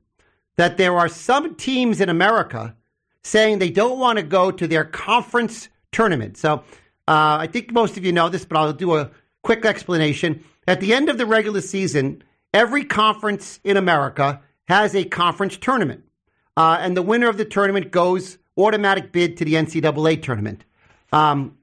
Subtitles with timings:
[0.55, 2.77] that there are some teams in America
[3.25, 6.37] saying they don't want to go to their conference tournament.
[6.37, 6.63] So
[7.09, 9.11] uh, I think most of you know this, but I'll do a
[9.43, 10.45] quick explanation.
[10.65, 16.04] At the end of the regular season, every conference in America has a conference tournament.
[16.57, 20.63] Uh, and the winner of the tournament goes automatic bid to the NCAA tournament.
[21.11, 21.57] Um,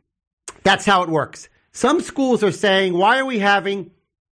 [0.63, 1.49] that's how it works.
[1.73, 3.91] Some schools are saying, why are we having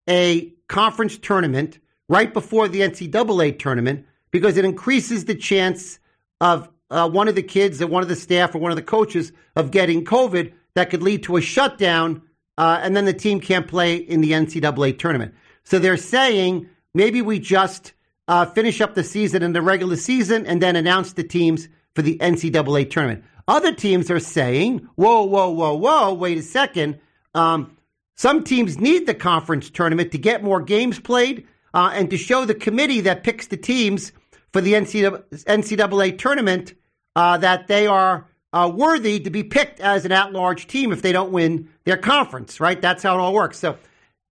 [0.09, 4.07] a conference tournament right before the NCAA tournament?
[4.31, 5.99] Because it increases the chance
[6.41, 8.83] of uh, one of the kids or one of the staff or one of the
[8.83, 12.23] coaches of getting COVID that could lead to a shutdown,
[12.59, 15.35] uh, and then the team can't play in the NCAA tournament.
[15.65, 17.93] So they're saying maybe we just
[18.31, 22.03] uh, finish up the season in the regular season and then announce the teams for
[22.03, 23.25] the NCAA tournament.
[23.49, 27.01] Other teams are saying, whoa, whoa, whoa, whoa, wait a second.
[27.35, 27.77] Um,
[28.17, 32.45] some teams need the conference tournament to get more games played uh, and to show
[32.45, 34.13] the committee that picks the teams
[34.53, 36.75] for the NCAA, tournament
[37.17, 41.03] uh, that they are uh, worthy to be picked as an at large team if
[41.03, 42.81] they don't win their conference, right?
[42.81, 43.59] That's how it all works.
[43.59, 43.77] So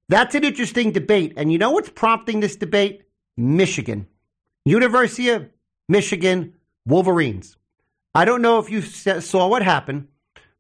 [0.09, 1.33] that's an interesting debate.
[1.37, 3.03] And you know what's prompting this debate?
[3.39, 4.07] Michigan.
[4.65, 5.49] University of
[5.89, 6.55] Michigan
[6.85, 7.57] Wolverines.
[8.15, 10.09] I don't know if you saw what happened,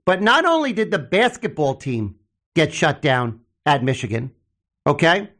[0.06, 2.14] but not only did the basketball team
[2.54, 4.30] get shut down at Michigan,
[4.86, 5.30] okay,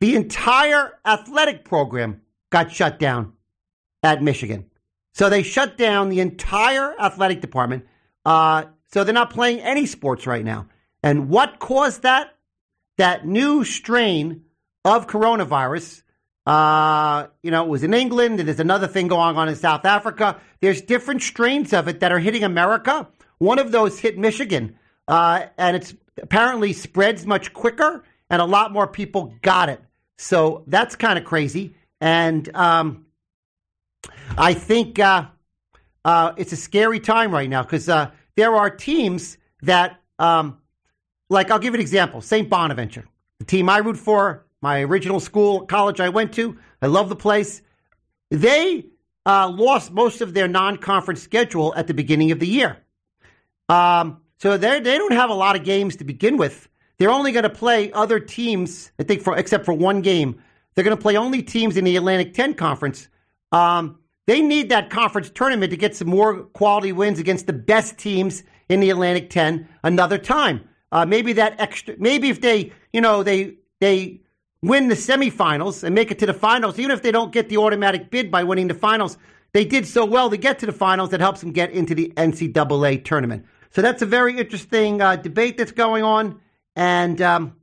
[0.00, 3.32] the entire athletic program got shut down
[4.02, 4.70] at Michigan.
[5.14, 7.86] So they shut down the entire athletic department.
[8.24, 10.68] Uh, so they're not playing any sports right now.
[11.02, 12.34] And what caused that?
[12.98, 14.44] That new strain
[14.84, 16.02] of coronavirus
[16.46, 18.38] uh, you know, it was in England.
[18.38, 20.40] There's another thing going on in South Africa.
[20.60, 23.08] There's different strains of it that are hitting America.
[23.38, 28.72] One of those hit Michigan, uh, and it's apparently spreads much quicker, and a lot
[28.72, 29.82] more people got it.
[30.18, 31.74] So that's kind of crazy.
[32.00, 33.06] And um,
[34.38, 35.26] I think uh,
[36.04, 40.58] uh, it's a scary time right now because uh, there are teams that, um,
[41.28, 42.48] like, I'll give an example St.
[42.48, 43.06] Bonaventure,
[43.40, 46.58] the team I root for, my original school, college I went to.
[46.82, 47.62] I love the place.
[48.32, 48.86] They
[49.24, 52.78] uh, lost most of their non-conference schedule at the beginning of the year.
[53.68, 56.68] Um, so they they don't have a lot of games to begin with.
[56.98, 60.42] They're only going to play other teams, I think, for except for one game.
[60.74, 63.08] They're going to play only teams in the Atlantic 10 conference.
[63.52, 67.98] Um, they need that conference tournament to get some more quality wins against the best
[67.98, 70.68] teams in the Atlantic 10 another time.
[70.90, 74.22] Uh, maybe that extra, maybe if they, you know, they they
[74.62, 77.58] win the semifinals and make it to the finals, even if they don't get the
[77.58, 79.18] automatic bid by winning the finals,
[79.52, 82.12] they did so well to get to the finals that helps them get into the
[82.16, 83.46] NCAA tournament.
[83.70, 86.40] So that's a very interesting uh, debate that's going on.
[86.74, 87.56] And um,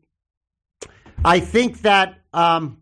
[1.23, 2.81] I think that um,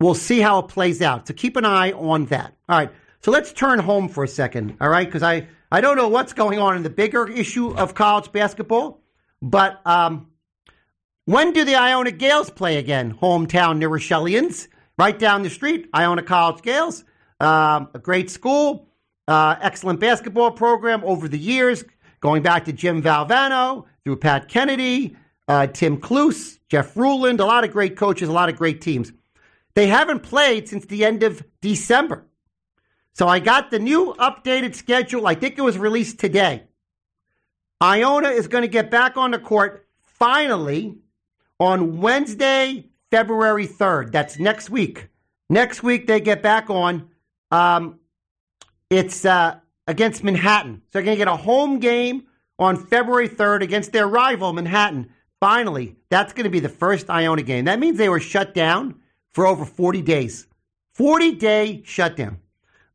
[0.00, 1.28] we'll see how it plays out.
[1.28, 2.56] So keep an eye on that.
[2.68, 2.90] All right.
[3.20, 4.76] So let's turn home for a second.
[4.80, 5.06] All right.
[5.06, 9.02] Because I, I don't know what's going on in the bigger issue of college basketball,
[9.40, 10.29] but um,
[11.30, 13.14] when do the Iona Gales play again?
[13.14, 14.66] Hometown New Rochelians,
[14.98, 15.88] right down the street.
[15.94, 17.04] Iona College Gales,
[17.38, 18.88] um, a great school,
[19.28, 21.84] uh, excellent basketball program over the years,
[22.20, 25.16] going back to Jim Valvano through Pat Kennedy.
[25.50, 29.12] uh, Tim Cluess, Jeff Ruland, a lot of great coaches, a lot of great teams.
[29.74, 32.24] They haven't played since the end of December.
[33.14, 35.26] So I got the new updated schedule.
[35.26, 36.64] I think it was released today.
[37.80, 40.98] Iona is going to get back on the court finally
[41.60, 44.10] on Wednesday, February 3rd.
[44.10, 45.08] That's next week.
[45.50, 47.10] Next week, they get back on.
[47.50, 48.00] Um,
[48.88, 50.82] it's uh, against Manhattan.
[50.86, 52.24] So they're going to get a home game
[52.58, 55.10] on February 3rd against their rival, Manhattan.
[55.38, 57.66] Finally, that's going to be the first Iona game.
[57.66, 58.96] That means they were shut down
[59.32, 60.46] for over 40 days.
[60.94, 62.38] 40 day shutdown.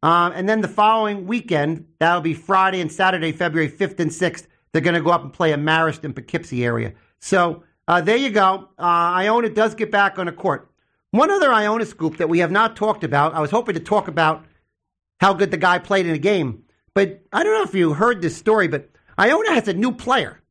[0.04, 4.46] Um, and then the following weekend, that'll be Friday and Saturday, February 5th and 6th.
[4.72, 6.94] They're going to go up and play a Marist and Poughkeepsie area.
[7.20, 8.70] So uh, there you go.
[8.78, 10.72] Uh, Iona does get back on the court.
[11.12, 14.08] One other Iona scoop that we have not talked about, I was hoping to talk
[14.08, 14.46] about
[15.20, 16.64] how good the guy played in the game.
[16.94, 18.90] But I don't know if you heard this story, but
[19.20, 20.42] Iona has a new player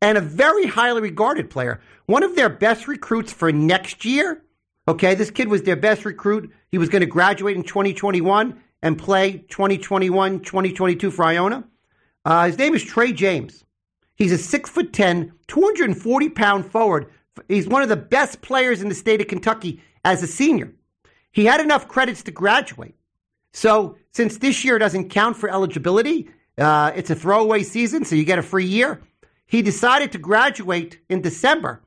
[0.00, 1.80] and a very highly regarded player.
[2.06, 4.42] One of their best recruits for next year.
[4.88, 6.52] Okay, this kid was their best recruit.
[6.70, 11.64] He was going to graduate in 2021 and play 2021 2022 for Iona.
[12.24, 13.64] Uh, his name is Trey James.
[14.16, 17.10] He's a six foot 10, 240 pound forward.
[17.48, 20.72] He's one of the best players in the state of Kentucky as a senior.
[21.30, 22.94] He had enough credits to graduate.
[23.52, 28.24] So, since this year doesn't count for eligibility, uh, it's a throwaway season, so you
[28.24, 29.02] get a free year.
[29.46, 31.82] He decided to graduate in December,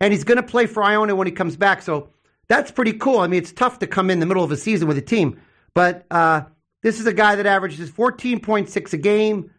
[0.00, 1.82] and he's going to play for Iona when he comes back.
[1.82, 2.10] So,
[2.48, 3.20] that's pretty cool.
[3.20, 5.40] I mean, it's tough to come in the middle of a season with a team,
[5.74, 6.42] but uh,
[6.82, 9.50] this is a guy that averages 14.6 a game,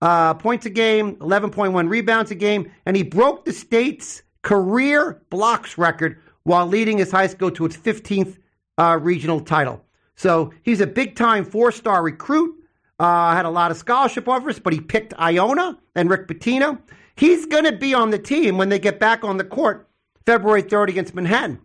[0.00, 5.76] uh, points a game, 11.1 rebounds a game, and he broke the state's career blocks
[5.76, 8.38] record while leading his high school to its 15th
[8.78, 9.84] uh, regional title.
[10.16, 12.54] So he's a big time four star recruit.
[12.98, 16.80] Uh, had a lot of scholarship offers, but he picked Iona and Rick Pitino.
[17.14, 19.88] He's going to be on the team when they get back on the court
[20.26, 21.60] February 3rd against Manhattan.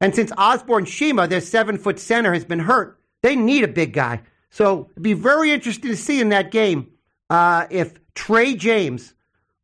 [0.00, 3.92] And since Osborn Shema, their seven foot center, has been hurt, they need a big
[3.92, 4.22] guy.
[4.50, 6.88] So it'd be very interesting to see in that game
[7.30, 9.14] uh, if Trey James,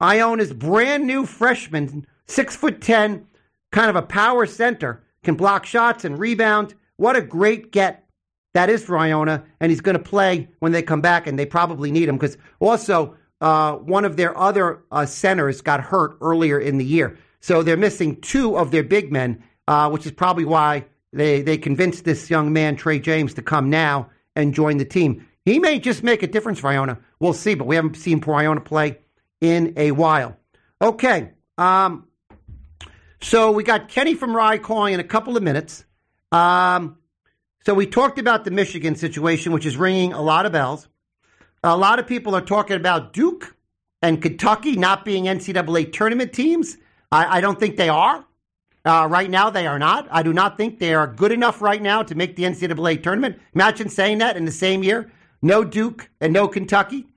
[0.01, 3.27] Iona's brand new freshman, six foot ten,
[3.73, 6.75] kind of a power center, can block shots and rebound.
[6.97, 8.07] What a great get
[8.55, 11.47] that is for Iona, and he's going to play when they come back, and they
[11.47, 16.59] probably need him because also uh, one of their other uh, centers got hurt earlier
[16.59, 20.45] in the year, so they're missing two of their big men, uh, which is probably
[20.45, 24.85] why they they convinced this young man Trey James to come now and join the
[24.85, 25.27] team.
[25.45, 26.99] He may just make a difference for Iona.
[27.21, 28.99] We'll see, but we haven't seen poor Iona play
[29.41, 30.37] in a while.
[30.81, 31.33] Okay.
[31.59, 32.09] Um,
[33.21, 35.85] so we got Kenny from Rye calling in a couple of minutes.
[36.33, 36.97] Um,
[37.67, 40.89] so we talked about the Michigan situation, which is ringing a lot of bells.
[41.63, 43.55] A lot of people are talking about Duke
[44.01, 46.79] and Kentucky not being NCAA tournament teams.
[47.13, 48.25] I, I don't think they are.
[48.83, 50.09] Uh, right now, they are not.
[50.11, 53.39] I do not think they are good enough right now to make the NCAA tournament.
[53.55, 55.13] Imagine saying that in the same year.
[55.43, 57.10] No Duke and no Kentucky.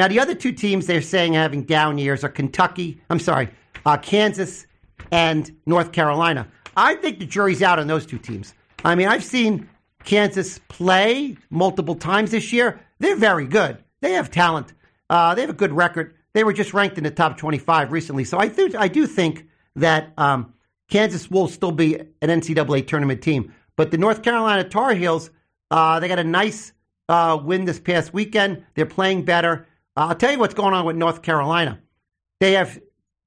[0.00, 3.50] Now, the other two teams they're saying having down years are Kentucky, I'm sorry,
[3.84, 4.66] uh, Kansas
[5.12, 6.48] and North Carolina.
[6.74, 8.54] I think the jury's out on those two teams.
[8.82, 9.68] I mean, I've seen
[10.04, 12.80] Kansas play multiple times this year.
[12.98, 13.76] They're very good.
[14.00, 14.72] They have talent.
[15.10, 16.14] Uh, they have a good record.
[16.32, 18.24] They were just ranked in the top 25 recently.
[18.24, 20.54] So I, th- I do think that um,
[20.88, 23.52] Kansas will still be an NCAA tournament team.
[23.76, 25.28] But the North Carolina Tar Heels,
[25.70, 26.72] uh, they got a nice
[27.10, 28.64] uh, win this past weekend.
[28.72, 29.66] They're playing better.
[29.96, 31.80] I'll tell you what's going on with North Carolina.
[32.40, 32.80] They have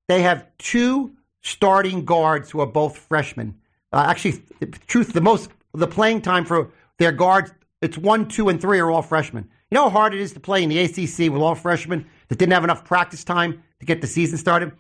[0.07, 3.55] they have two starting guards who are both freshmen.
[3.91, 4.41] Uh, actually,
[4.87, 7.51] truth, the most the playing time for their guards,
[7.81, 9.49] it's one, two, and three are all freshmen.
[9.69, 12.37] You know how hard it is to play in the ACC with all freshmen that
[12.37, 14.71] didn't have enough practice time to get the season started.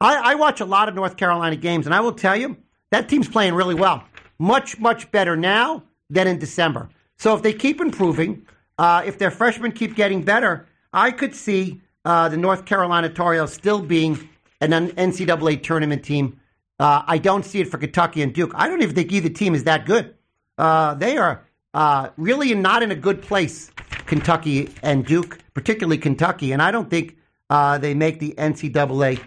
[0.00, 2.56] I, I watch a lot of North Carolina games, and I will tell you
[2.90, 4.04] that team's playing really well.
[4.38, 6.88] Much, much better now than in December.
[7.18, 8.46] So if they keep improving,
[8.78, 13.34] uh, if their freshmen keep getting better, I could see uh, the North Carolina Tar
[13.34, 14.28] Heels still being
[14.60, 16.40] an NCAA tournament team.
[16.78, 18.52] Uh, I don't see it for Kentucky and Duke.
[18.54, 20.14] I don't even think either team is that good.
[20.58, 23.70] Uh, they are uh, really not in a good place,
[24.06, 27.16] Kentucky and Duke, particularly Kentucky, and I don't think
[27.50, 29.20] uh, they make the NCAA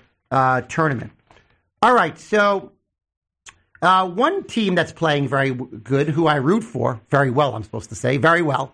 [0.67, 1.11] tournament.
[1.81, 2.71] All right, so
[3.81, 7.89] uh, one team that's playing very good, who I root for very well, I'm supposed
[7.89, 8.73] to say, very well,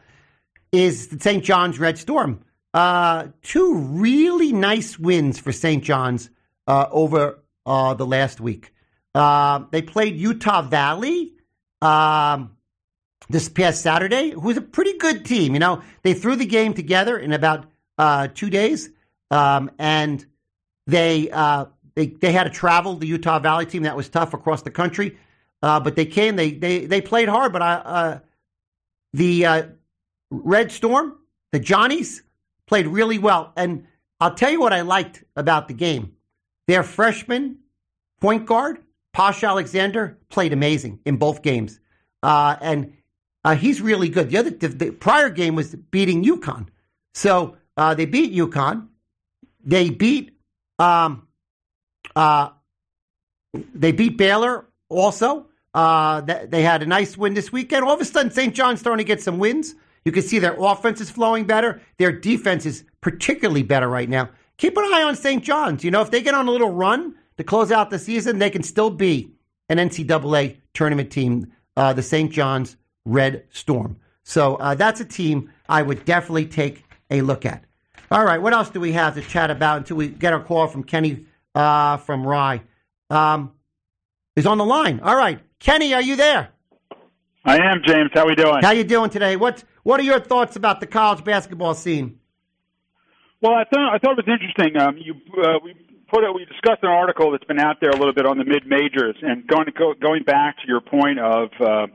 [0.72, 1.44] is the St.
[1.44, 2.44] John's Red Storm.
[2.76, 5.82] Uh, two really nice wins for St.
[5.82, 6.30] John's
[6.68, 8.74] uh, over uh, the last week.
[9.14, 11.32] Uh, they played Utah Valley
[11.82, 12.58] um,
[13.30, 15.54] this past Saturday, who's a pretty good team.
[15.54, 17.66] You know, they threw the game together in about
[17.98, 18.90] uh, two days,
[19.32, 20.26] um, and
[20.86, 21.30] they
[21.96, 25.18] they they had to travel the Utah Valley team that was tough across the country,
[25.62, 26.36] uh, but they came.
[26.36, 27.54] They they they played hard.
[27.54, 28.20] But I uh,
[29.14, 29.64] the uh,
[30.30, 31.18] Red Storm,
[31.54, 32.22] the Johnnies
[32.68, 33.54] played really well.
[33.56, 33.88] And
[34.20, 36.14] I'll tell you what I liked about the game.
[36.68, 37.60] Their freshman
[38.22, 38.80] point guard,
[39.14, 41.80] Posh Alexander, played amazing in both games.
[42.24, 42.94] Uh, and
[43.44, 44.30] uh, he's really good.
[44.30, 46.68] The other the, the prior game was beating UConn.
[47.14, 48.88] So uh, they beat UConn.
[49.64, 50.36] They beat
[50.80, 51.28] um,
[52.16, 52.50] uh,
[53.74, 55.48] they beat Baylor also.
[55.74, 57.84] Uh, they had a nice win this weekend.
[57.84, 58.56] All of a sudden, St.
[58.56, 59.76] John's starting to get some wins.
[60.06, 61.82] You can see their offense is flowing better.
[61.98, 64.30] Their defense is particularly better right now.
[64.58, 65.44] Keep an eye on St.
[65.44, 65.84] John's.
[65.84, 68.52] You know, if they get on a little run to close out the season, they
[68.52, 69.32] can still be
[69.68, 72.32] an NCAA tournament team, uh, the St.
[72.32, 73.98] John's Red Storm.
[74.24, 77.64] So uh, that's a team I would definitely take a look at.
[78.12, 80.68] All right, what else do we have to chat about until we get our call
[80.68, 82.62] from Kenny uh, from Rye?
[83.10, 83.52] Um,
[84.36, 85.00] is on the line.
[85.00, 86.50] All right, Kenny, are you there?
[87.44, 88.10] I am, James.
[88.14, 88.62] How we doing?
[88.62, 89.36] How you doing today?
[89.36, 92.20] What What are your thoughts about the college basketball scene?
[93.40, 94.82] Well, I thought I thought it was interesting.
[94.82, 95.76] Um, you uh, we
[96.10, 98.46] put it, we discussed an article that's been out there a little bit on the
[98.46, 101.86] mid majors, and going to go, going back to your point of uh,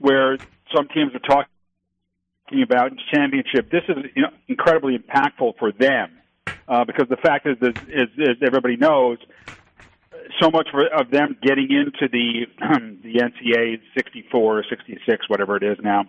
[0.00, 0.36] where
[0.74, 3.70] some teams are talking about championship.
[3.70, 6.18] This is you know, incredibly impactful for them
[6.66, 9.18] uh, because the fact is, is, is, is everybody knows
[10.40, 12.46] so much for, of them getting into the
[13.04, 16.02] the NCAA 64 or 66, whatever it is now,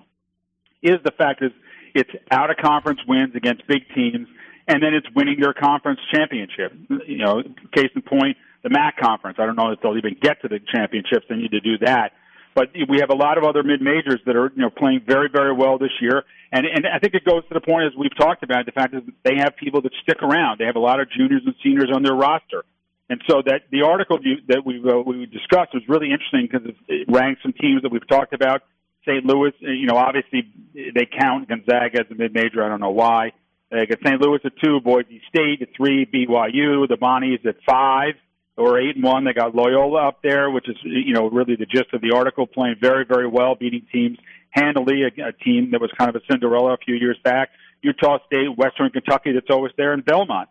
[0.83, 1.51] is the fact is
[1.93, 4.27] it's out of conference wins against big teams,
[4.67, 6.73] and then it's winning your conference championship.
[7.07, 7.43] You know,
[7.75, 9.37] case in point, the MAC conference.
[9.39, 11.25] I don't know if they'll even get to the championships.
[11.29, 12.13] They need to do that.
[12.55, 15.27] But we have a lot of other mid majors that are you know playing very
[15.31, 18.15] very well this year, and and I think it goes to the point as we've
[18.15, 20.59] talked about the fact that they have people that stick around.
[20.59, 22.63] They have a lot of juniors and seniors on their roster.
[23.09, 27.05] And so that the article that we uh, we discussed was really interesting because it
[27.09, 28.63] ranked some teams that we've talked about.
[29.05, 29.25] St.
[29.25, 32.63] Louis, uh, you know, obviously uh, they count Gonzaga as a mid-major.
[32.63, 33.31] I don't know why.
[33.71, 34.21] They got St.
[34.21, 38.13] Louis at two, Boise State at three, BYU, the Bonnies at five
[38.55, 39.25] or eight and one.
[39.25, 42.15] They got Loyola up there, which is uh, you know really the gist of the
[42.15, 44.17] article, playing very very well, beating teams
[44.51, 45.03] handily.
[45.03, 47.49] A, a team that was kind of a Cinderella a few years back.
[47.81, 50.49] Utah State, Western Kentucky, that's always there, and Belmont.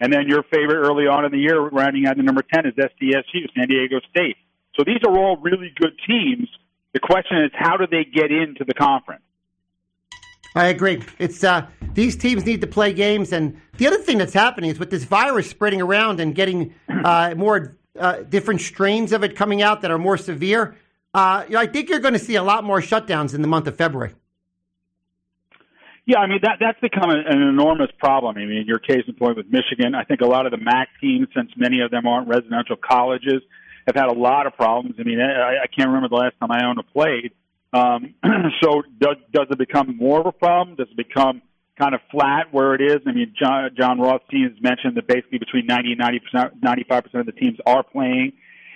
[0.00, 2.74] And then your favorite early on in the year, rounding out the number 10, is
[2.74, 4.36] SDSU, San Diego State.
[4.74, 6.48] So these are all really good teams.
[6.92, 9.22] The question is, how do they get into the conference?
[10.54, 11.02] I agree.
[11.18, 14.78] It's uh, these teams need to play games, and the other thing that's happening is
[14.78, 19.62] with this virus spreading around and getting uh, more uh, different strains of it coming
[19.62, 20.76] out that are more severe.
[21.14, 23.76] Uh, I think you're going to see a lot more shutdowns in the month of
[23.76, 24.14] February.
[26.04, 28.36] Yeah, I mean that that's become an, an enormous problem.
[28.36, 30.88] I mean, your case in point with Michigan, I think a lot of the MAC
[31.00, 33.40] teams, since many of them aren't residential colleges,
[33.86, 34.96] have had a lot of problems.
[34.98, 37.32] I mean, I, I can't remember the last time Iona played.
[37.72, 38.14] Um,
[38.62, 40.76] so does does it become more of a problem?
[40.76, 41.42] Does it become
[41.78, 42.98] kind of flat where it is?
[43.06, 47.04] I mean, Jon Jon Rothstein has mentioned that basically between 90 and 90 percent, 95
[47.04, 48.32] percent of the teams are playing,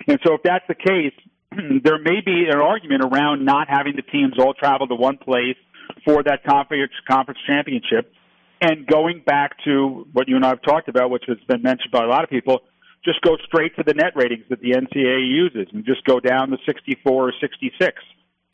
[0.07, 1.13] and so if that's the case,
[1.83, 5.57] there may be an argument around not having the teams all travel to one place
[6.05, 8.11] for that conference conference championship.
[8.59, 11.91] And going back to what you and I have talked about, which has been mentioned
[11.91, 12.61] by a lot of people,
[13.03, 16.49] just go straight to the net ratings that the NCAA uses and just go down
[16.49, 18.01] to 64 or 66.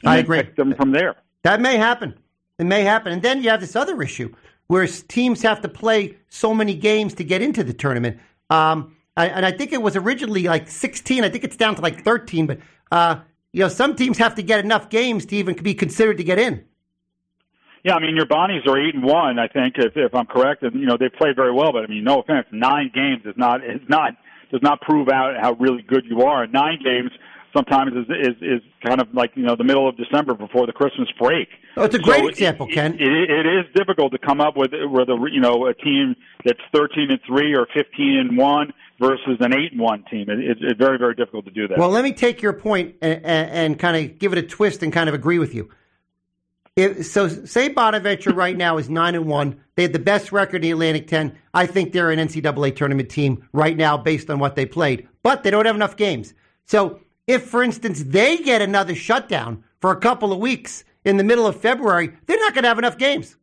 [0.06, 0.44] I agree.
[0.44, 1.16] Pick them from there.
[1.44, 2.16] That may happen.
[2.60, 3.14] It may happen.
[3.14, 4.34] And then you have this other issue
[4.68, 8.20] where teams have to play so many games to get into the tournament.
[8.50, 11.24] Um, and I think it was originally like 16.
[11.24, 12.48] I think it's down to like 13.
[12.48, 12.60] But,
[12.92, 13.20] uh,
[13.52, 16.40] you know, some teams have to get enough games to even be considered to get
[16.40, 16.66] in.
[17.84, 20.64] Yeah, I mean your Bonnies are eight and one, I think, if, if I'm correct,
[20.64, 21.74] and you know they played very well.
[21.74, 24.14] But I mean, no offense, nine games is not is not
[24.54, 26.46] does not prove out how really good you are.
[26.48, 27.12] Nine games
[27.56, 30.72] sometimes is is is kind of like you know the middle of December before the
[30.72, 31.50] Christmas break.
[31.76, 32.94] Oh, it's a great so example, it, Ken.
[32.94, 36.16] It, it, it is difficult to come up with with a you know a team
[36.46, 40.30] that's thirteen and three or fifteen and one versus an eight and one team.
[40.30, 41.78] It, it's, it's very very difficult to do that.
[41.78, 44.84] Well, let me take your point and, and, and kind of give it a twist
[44.84, 45.70] and kind of agree with you.
[46.76, 49.62] If, so say Bonaventure right now is nine and one.
[49.76, 51.38] They had the best record in the Atlantic Ten.
[51.54, 55.44] I think they're an NCAA tournament team right now based on what they played, but
[55.44, 56.34] they don't have enough games.
[56.66, 61.24] So if, for instance, they get another shutdown for a couple of weeks in the
[61.24, 63.38] middle of February, they're not going to have enough games.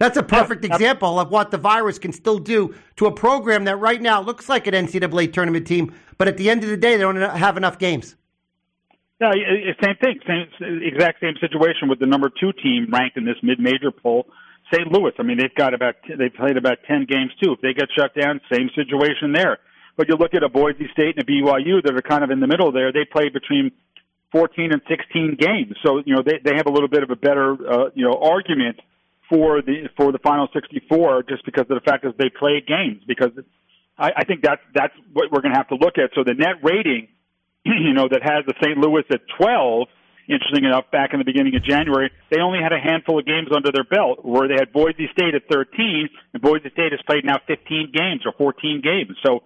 [0.00, 3.76] That's a perfect example of what the virus can still do to a program that
[3.76, 6.96] right now looks like an NCAA tournament team, but at the end of the day,
[6.96, 8.16] they don't have enough games.
[9.20, 9.30] Yeah,
[9.82, 10.18] same thing.
[10.26, 10.46] Same
[10.82, 14.26] exact same situation with the number two team ranked in this mid-major poll,
[14.72, 14.90] St.
[14.90, 15.12] Louis.
[15.18, 17.52] I mean, they've got about they've played about ten games too.
[17.52, 19.58] If they get shut down, same situation there.
[19.96, 22.40] But you look at a Boise State and a BYU that are kind of in
[22.40, 22.92] the middle there.
[22.92, 23.70] They play between
[24.32, 27.16] 14 and 16 games, so you know they they have a little bit of a
[27.16, 28.80] better uh, you know argument
[29.30, 33.00] for the for the final 64 just because of the fact that they played games.
[33.06, 33.30] Because
[33.96, 36.10] I, I think that's that's what we're going to have to look at.
[36.16, 37.06] So the net rating,
[37.86, 38.78] you know, that has the St.
[38.78, 39.88] Louis at 12
[40.28, 43.48] interesting enough, back in the beginning of January, they only had a handful of games
[43.54, 47.24] under their belt where they had Boise State at 13, and Boise State has played
[47.24, 49.16] now 15 games or 14 games.
[49.24, 49.42] So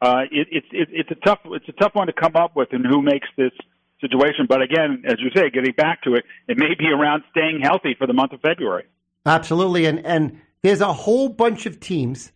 [0.00, 2.68] uh, it, it's it, it's a tough it's a tough one to come up with,
[2.72, 3.52] and who makes this
[4.00, 4.46] situation.
[4.48, 7.94] But again, as you say, getting back to it, it may be around staying healthy
[7.96, 8.84] for the month of February.
[9.26, 12.32] Absolutely, and and there's a whole bunch of teams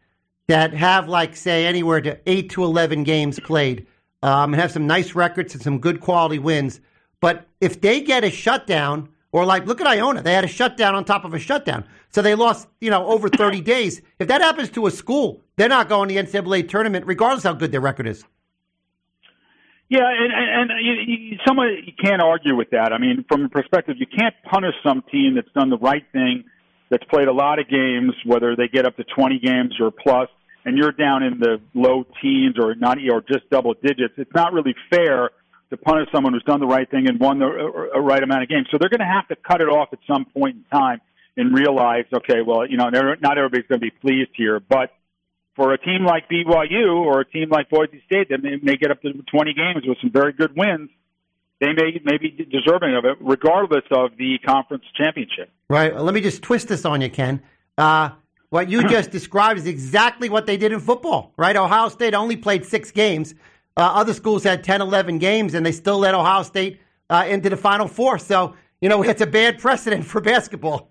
[0.47, 3.87] that have like say anywhere to eight to eleven games played,
[4.23, 6.81] um, and have some nice records and some good quality wins.
[7.21, 10.95] But if they get a shutdown, or like look at Iona, they had a shutdown
[10.95, 14.03] on top of a shutdown, so they lost you know over thirty days.
[14.19, 17.55] If that happens to a school, they're not going to the NCAA tournament, regardless how
[17.55, 18.25] good their record is.
[19.89, 22.93] Yeah, and, and, and you, you, someone you can't argue with that.
[22.93, 26.45] I mean, from a perspective, you can't punish some team that's done the right thing,
[26.91, 30.29] that's played a lot of games, whether they get up to 20 games or plus,
[30.67, 34.15] and you're down in the low teens or not or just double digits.
[34.19, 35.31] It's not really fair
[35.71, 38.49] to punish someone who's done the right thing and won the a right amount of
[38.49, 38.67] games.
[38.71, 41.01] So they're going to have to cut it off at some point in time
[41.37, 44.91] and realize, okay, well, you know, not everybody's going to be pleased here, but
[45.55, 48.91] for a team like BYU or a team like Boise State that may, may get
[48.91, 50.91] up to 20 games with some very good wins,
[51.61, 55.49] they may, may be deserving of it, regardless of the conference championship.
[55.71, 55.97] Right.
[55.97, 57.41] Let me just twist this on you, Ken.
[57.79, 58.11] Uh,
[58.57, 61.55] what you just described is exactly what they did in football, right?
[61.55, 63.35] Ohio State only played six games.
[63.77, 67.51] Uh, other schools had 10, 11 games, and they still led Ohio State uh, into
[67.51, 68.19] the Final Four.
[68.19, 70.89] So, you know, it's a bad precedent for basketball.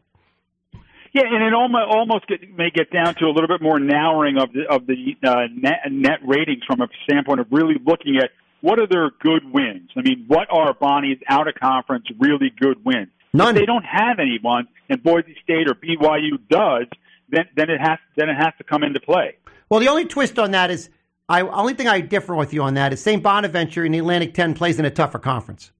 [1.11, 4.37] Yeah, and it almost almost get, may get down to a little bit more narrowing
[4.37, 8.29] of the of the uh, net, net ratings from a standpoint of really looking at
[8.61, 9.89] what are their good wins.
[9.95, 13.07] I mean, what are Bonnie's out of conference really good wins?
[13.33, 13.55] None.
[13.55, 16.87] If they don't have anyone, and Boise State or BYU does,
[17.35, 19.37] then then it has then it has to come into play.
[19.69, 20.89] Well, the only twist on that is,
[21.27, 23.21] I only thing I differ with you on that is St.
[23.21, 25.71] Bonaventure in the Atlantic Ten plays in a tougher conference,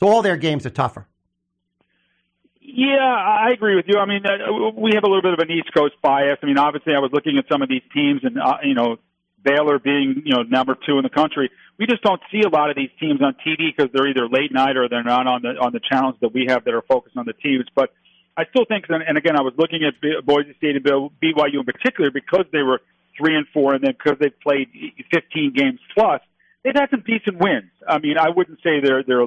[0.00, 1.06] so all their games are tougher.
[2.60, 3.98] Yeah, I agree with you.
[3.98, 6.38] I mean, uh, we have a little bit of an East Coast bias.
[6.42, 8.96] I mean, obviously, I was looking at some of these teams, and uh, you know,
[9.42, 11.50] Baylor being you know number two in the country.
[11.78, 14.52] We just don't see a lot of these teams on TV because they're either late
[14.52, 17.16] night or they're not on the on the channels that we have that are focused
[17.16, 17.66] on the teams.
[17.74, 17.92] But
[18.36, 22.10] I still think, and again, I was looking at Boise State and BYU in particular
[22.10, 22.80] because they were
[23.18, 24.68] three and four, and then because they've played
[25.12, 26.20] 15 games plus,
[26.64, 27.70] they've had some decent wins.
[27.86, 29.26] I mean, I wouldn't say they're they're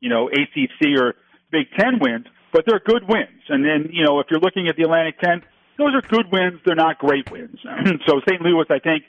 [0.00, 1.14] you know ACC or
[1.50, 3.42] Big Ten wins, but they're good wins.
[3.48, 5.42] And then, you know, if you're looking at the Atlantic 10,
[5.76, 6.60] those are good wins.
[6.64, 7.58] They're not great wins.
[8.06, 8.40] so St.
[8.40, 9.04] Louis, I think,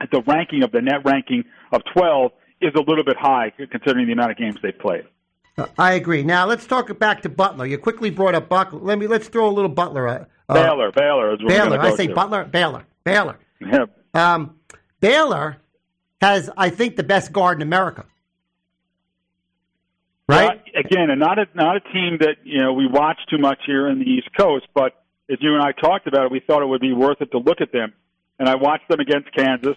[0.00, 4.06] at the ranking of the net ranking of 12 is a little bit high considering
[4.06, 5.04] the amount of games they've played.
[5.58, 6.22] Uh, I agree.
[6.22, 7.66] Now let's talk back to Butler.
[7.66, 8.80] You quickly brought up Butler.
[8.80, 10.08] Let me let's throw a little Butler.
[10.08, 11.34] Uh, Baylor, Baylor.
[11.34, 11.80] Is Baylor.
[11.80, 12.14] I say to.
[12.14, 12.44] Butler.
[12.44, 12.86] Baylor.
[13.04, 13.38] Baylor.
[14.14, 14.56] Um,
[15.00, 15.58] Baylor
[16.20, 18.04] has, I think, the best guard in America.
[20.28, 20.60] Right.
[20.74, 23.58] Well, again, and not a not a team that you know we watch too much
[23.66, 26.62] here in the East Coast, but as you and I talked about it, we thought
[26.62, 27.92] it would be worth it to look at them.
[28.38, 29.76] And I watched them against Kansas,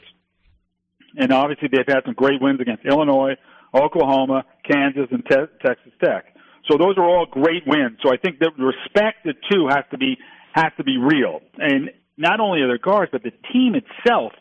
[1.18, 3.36] and obviously they've had some great wins against Illinois,
[3.74, 6.26] Oklahoma, Kansas, and te- Texas Tech.
[6.70, 7.98] So those are all great wins.
[8.04, 10.18] So I think the respect the two has to be
[10.54, 14.34] has to be real, and not only are their guards, but the team itself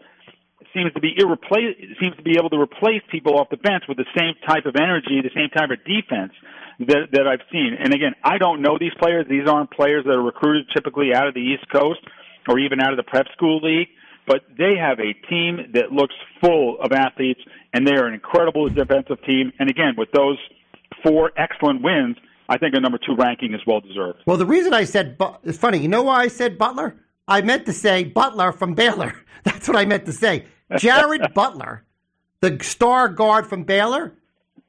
[0.74, 3.96] seems to be irreplace seems to be able to replace people off the bench with
[3.96, 6.32] the same type of energy, the same type of defense
[6.80, 7.76] that that I've seen.
[7.78, 9.26] And again, I don't know these players.
[9.28, 12.00] These aren't players that are recruited typically out of the East Coast
[12.48, 13.88] or even out of the prep school league.
[14.26, 17.40] But they have a team that looks full of athletes,
[17.72, 19.52] and they are an incredible defensive team.
[19.58, 20.38] And again, with those
[21.02, 22.16] four excellent wins,
[22.48, 24.20] I think a number two ranking is well deserved.
[24.26, 25.78] Well, the reason I said but it's funny.
[25.78, 26.96] You know why I said Butler?
[27.26, 29.14] I meant to say Butler from Baylor.
[29.44, 30.46] That's what I meant to say.
[30.76, 31.84] Jared Butler,
[32.40, 34.12] the star guard from Baylor,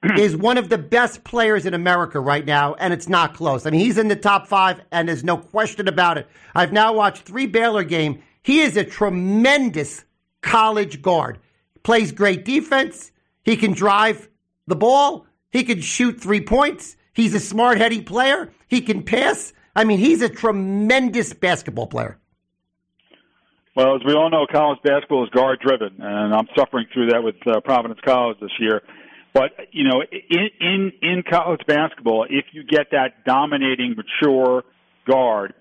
[0.18, 3.66] is one of the best players in America right now, and it's not close.
[3.66, 6.28] I mean, he's in the top five, and there's no question about it.
[6.56, 8.18] I've now watched three Baylor games.
[8.44, 10.04] He is a tremendous
[10.42, 11.40] college guard.
[11.82, 13.12] Plays great defense.
[13.44, 14.30] He can drive
[14.68, 15.26] the ball.
[15.52, 16.96] He can shoot three points.
[17.14, 18.52] He's a smart, heady player.
[18.68, 19.54] He can pass.
[19.76, 22.18] I mean, he's a tremendous basketball player.
[23.76, 27.24] Well, as we all know, college basketball is guard driven, and I'm suffering through that
[27.24, 28.84] with uh, Providence College this year.
[29.34, 34.64] But you know, in, in in college basketball, if you get that dominating, mature
[35.08, 35.56] guard,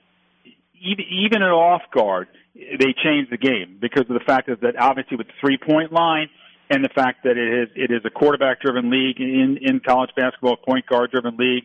[0.83, 4.77] even even at off guard, they changed the game because of the fact that, that
[4.79, 6.29] obviously with the three point line
[6.71, 10.11] and the fact that it is it is a quarterback driven league in in college
[10.16, 11.64] basketball, point guard driven league,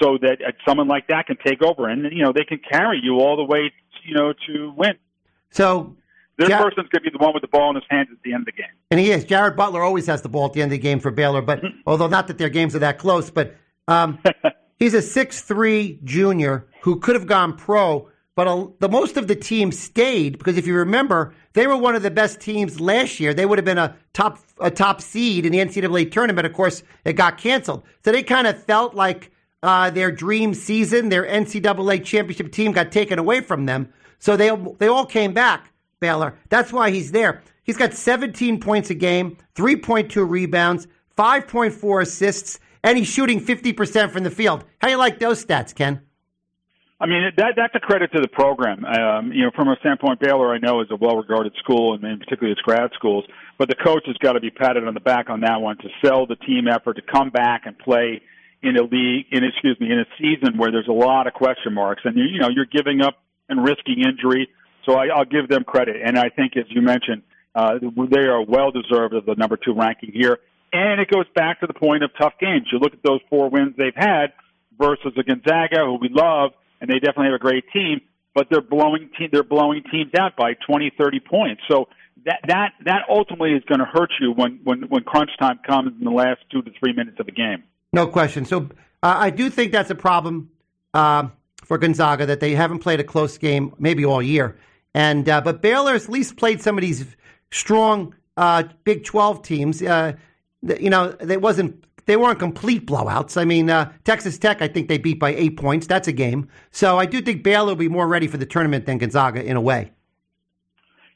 [0.00, 3.00] so that uh, someone like that can take over and you know they can carry
[3.02, 3.72] you all the way
[4.04, 4.94] you know to win.
[5.50, 5.96] So,
[6.36, 8.18] This Ja- person's going to be the one with the ball in his hands at
[8.24, 8.66] the end of the game.
[8.90, 9.24] and he is.
[9.24, 11.62] Jared Butler always has the ball at the end of the game for Baylor, but
[11.86, 13.54] although not that their games are that close, but
[13.86, 14.18] um,
[14.80, 19.36] he's a six-three junior who could have gone pro, but a, the most of the
[19.36, 23.32] team stayed because if you remember, they were one of the best teams last year.
[23.34, 26.46] They would have been a top a top seed in the NCAA tournament.
[26.46, 29.30] Of course, it got canceled, so they kind of felt like
[29.62, 33.88] uh, their dream season, their NCAA championship team got taken away from them.
[34.18, 35.70] So they they all came back.
[36.04, 36.38] Baylor.
[36.50, 37.42] That's why he's there.
[37.62, 44.22] He's got 17 points a game, 3.2 rebounds, 5.4 assists, and he's shooting 50% from
[44.22, 44.64] the field.
[44.78, 46.02] How do you like those stats, Ken?
[47.00, 48.84] I mean, that that's a credit to the program.
[48.84, 52.52] Um, you know, from a standpoint, Baylor I know is a well-regarded school, and particularly
[52.52, 53.24] its grad schools.
[53.58, 55.88] But the coach has got to be patted on the back on that one to
[56.04, 58.22] sell the team effort to come back and play
[58.62, 61.74] in a league, in excuse me, in a season where there's a lot of question
[61.74, 64.48] marks, and you, you know you're giving up and risking injury.
[64.86, 67.22] So I, I'll give them credit, and I think as you mentioned,
[67.54, 67.78] uh,
[68.10, 70.38] they are well deserved of the number two ranking here.
[70.72, 72.66] And it goes back to the point of tough games.
[72.72, 74.32] You look at those four wins they've had
[74.76, 76.50] versus a Gonzaga, who we love,
[76.84, 78.02] and they definitely have a great team,
[78.34, 81.62] but they're blowing te- they're blowing teams out by 20, 30 points.
[81.66, 81.88] So
[82.26, 85.92] that that that ultimately is going to hurt you when when when crunch time comes
[85.98, 87.64] in the last two to three minutes of the game.
[87.94, 88.44] No question.
[88.44, 88.68] So
[89.02, 90.50] uh, I do think that's a problem
[90.92, 91.28] uh,
[91.64, 94.58] for Gonzaga that they haven't played a close game maybe all year.
[94.92, 97.06] And uh, but Baylor's at least played some of these
[97.50, 99.82] strong uh, Big Twelve teams.
[99.82, 100.12] Uh,
[100.62, 103.36] you know, it wasn't they weren't complete blowouts.
[103.36, 105.86] I mean, uh, Texas Tech, I think they beat by eight points.
[105.86, 106.48] That's a game.
[106.70, 109.56] So I do think Baylor will be more ready for the tournament than Gonzaga in
[109.56, 109.92] a way.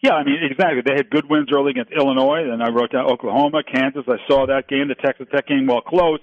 [0.01, 0.81] Yeah, I mean exactly.
[0.85, 4.05] They had good wins early against Illinois, and I wrote down Oklahoma, Kansas.
[4.07, 6.21] I saw that game, the Texas Tech game, well, close.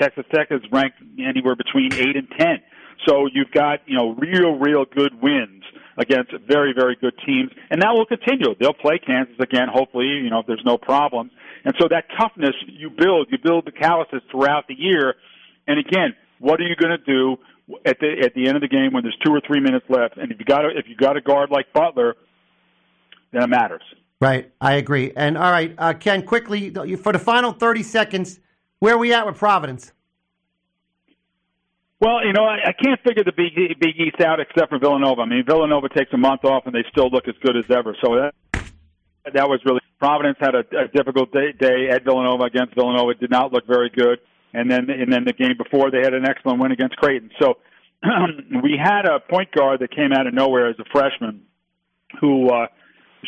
[0.00, 2.60] Texas Tech is ranked anywhere between eight and ten.
[3.06, 5.57] So you've got you know real, real good wins
[5.98, 8.54] against very, very good teams, and that will continue.
[8.58, 11.32] They'll play Kansas again, hopefully, you know if there's no problems.
[11.64, 15.16] And so that toughness you build, you build the calluses throughout the year.
[15.66, 17.36] And again, what are you going to do
[17.84, 20.16] at the at the end of the game when there's two or three minutes left?
[20.16, 22.14] And if you got if you got a guard like Butler,
[23.32, 23.82] then it matters.
[24.20, 25.12] Right, I agree.
[25.14, 28.38] And all right, uh, Ken, quickly for the final thirty seconds,
[28.78, 29.92] where are we at with Providence?
[32.00, 35.22] Well, you know, I, I can't figure the Big, Big East out except for Villanova.
[35.22, 37.96] I mean, Villanova takes a month off and they still look as good as ever.
[38.04, 38.34] So that
[39.34, 43.10] that was really Providence had a, a difficult day, day at Villanova against Villanova.
[43.10, 44.18] It did not look very good,
[44.54, 47.30] and then and then the game before they had an excellent win against Creighton.
[47.40, 47.54] So
[48.62, 51.42] we had a point guard that came out of nowhere as a freshman
[52.20, 52.66] who uh,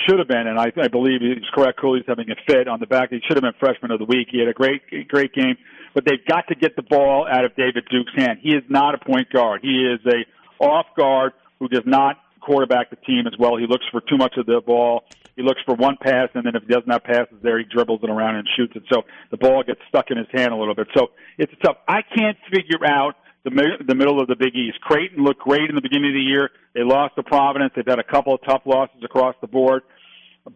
[0.06, 1.80] should have been, and I, I believe he's correct.
[1.80, 3.10] Cooley's having a fit on the back.
[3.10, 4.28] He should have been freshman of the week.
[4.30, 5.56] He had a great great game,
[5.94, 8.38] but they've got to get the ball out of David Duke's hand.
[8.42, 9.60] He is not a point guard.
[9.62, 10.24] He is a
[10.62, 13.56] off guard who does not quarterback the team as well.
[13.56, 15.04] He looks for too much of the ball.
[15.36, 18.00] He looks for one pass, and then if he doesn't have passes there, he dribbles
[18.02, 18.82] it around and shoots it.
[18.92, 20.88] So the ball gets stuck in his hand a little bit.
[20.96, 21.76] So it's tough.
[21.88, 23.50] I can't figure out the
[23.86, 24.80] the middle of the Big East.
[24.80, 26.50] Creighton looked great in the beginning of the year.
[26.74, 27.72] They lost to Providence.
[27.74, 29.82] They've had a couple of tough losses across the board.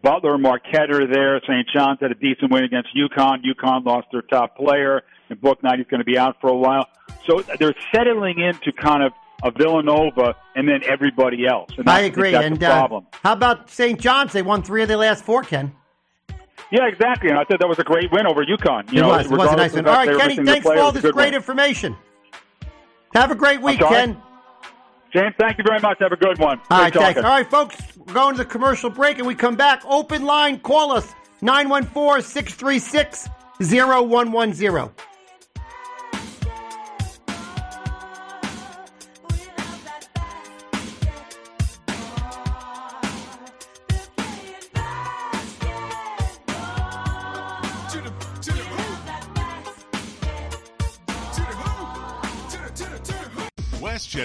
[0.01, 1.39] Butler and Marquette are there.
[1.41, 1.67] St.
[1.73, 3.43] John's had a decent win against UConn.
[3.43, 6.87] UConn lost their top player, and Bouknight is going to be out for a while.
[7.27, 11.71] So they're settling into kind of a Villanova and then everybody else.
[11.77, 12.31] And I agree.
[12.31, 13.07] That's and uh, problem.
[13.23, 13.99] how about St.
[13.99, 14.33] John's?
[14.33, 15.73] They won three of their last four, Ken.
[16.71, 17.29] Yeah, exactly.
[17.29, 18.91] And I said that was a great win over UConn.
[18.91, 19.25] You it know, was.
[19.25, 21.33] It was a nice the All right, Kenny, thanks for all this great win.
[21.35, 21.95] information.
[23.13, 23.79] Have a great week.
[23.79, 24.21] Ken.
[25.15, 25.97] James, thank you very much.
[26.01, 26.59] Have a good one.
[26.69, 27.17] All right, thanks.
[27.17, 29.81] All right, folks, we're going to the commercial break and we come back.
[29.85, 33.29] Open line, call us 914 636
[33.61, 34.89] 0110.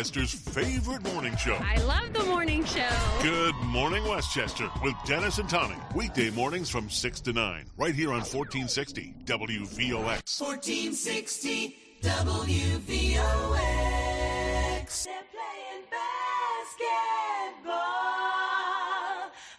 [0.01, 1.59] Westchester's favorite morning show.
[1.61, 2.89] I love the morning show.
[3.21, 5.77] Good Morning Westchester with Dennis and Tommy.
[5.95, 10.41] Weekday mornings from 6 to 9, right here on 1460 WVOX.
[10.41, 13.21] 1460 WVOX.
[15.05, 17.77] They're playing basketball.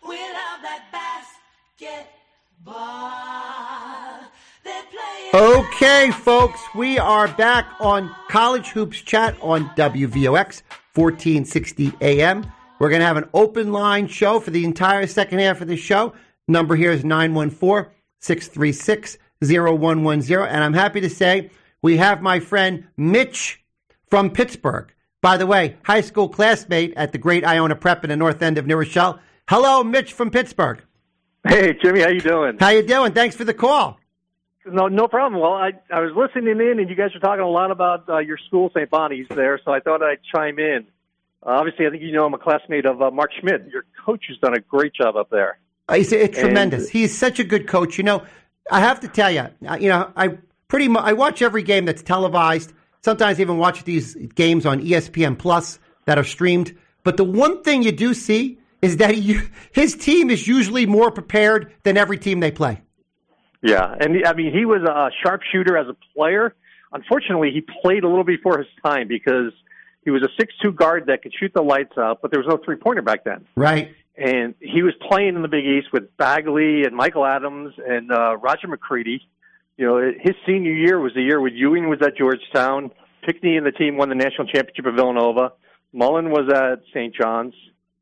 [0.08, 0.89] We love that
[1.80, 3.11] basketball.
[5.34, 10.62] Okay, folks, we are back on College Hoops Chat on WVOX
[10.94, 12.46] 1460 AM.
[12.80, 15.78] We're going to have an open line show for the entire second half of the
[15.78, 16.12] show.
[16.50, 20.50] Number here is 914 636 0110.
[20.50, 21.50] And I'm happy to say
[21.82, 23.63] we have my friend Mitch
[24.10, 24.94] from Pittsburgh.
[25.22, 28.58] By the way, high school classmate at the great Iona Prep in the north end
[28.58, 29.22] of New Rochelle.
[29.48, 30.84] Hello, Mitch from Pittsburgh.
[31.48, 32.58] Hey, Jimmy, how you doing?
[32.60, 33.13] How you doing?
[33.13, 33.98] Thanks for the call.
[34.65, 35.41] No, no problem.
[35.41, 38.19] Well, I I was listening in, and you guys were talking a lot about uh,
[38.19, 38.89] your school, St.
[38.89, 39.60] Bonnie's, there.
[39.65, 40.86] So I thought I'd chime in.
[41.43, 43.67] Uh, obviously, I think you know I'm a classmate of uh, Mark Schmidt.
[43.71, 45.58] Your coach has done a great job up there.
[45.89, 46.89] Uh, He's it's And- tremendous.
[46.89, 47.97] He's such a good coach.
[47.97, 48.24] You know,
[48.71, 49.47] I have to tell you,
[49.80, 52.71] you know, I pretty much I watch every game that's televised.
[53.04, 56.78] Sometimes I even watch these games on ESPN Plus that are streamed.
[57.04, 59.39] But the one thing you do see is that he,
[59.71, 62.82] his team is usually more prepared than every team they play.
[63.62, 66.56] Yeah, and I mean he was a sharpshooter as a player.
[66.93, 69.54] Unfortunately, he played a little before his time because
[70.04, 72.58] he was a six-two guard that could shoot the lights out, but there was no
[72.58, 73.45] three-pointer back then.
[73.56, 73.95] Right.
[74.17, 78.36] and he was playing in the Big East with Bagley and Michael Adams and uh,
[78.38, 79.21] Roger McCready.
[79.78, 82.91] You know, his senior year was the year when Ewing was at Georgetown,
[83.24, 85.54] Pinckney and the team won the national championship at Villanova.
[85.93, 87.15] Mullin was at St.
[87.15, 87.54] John's.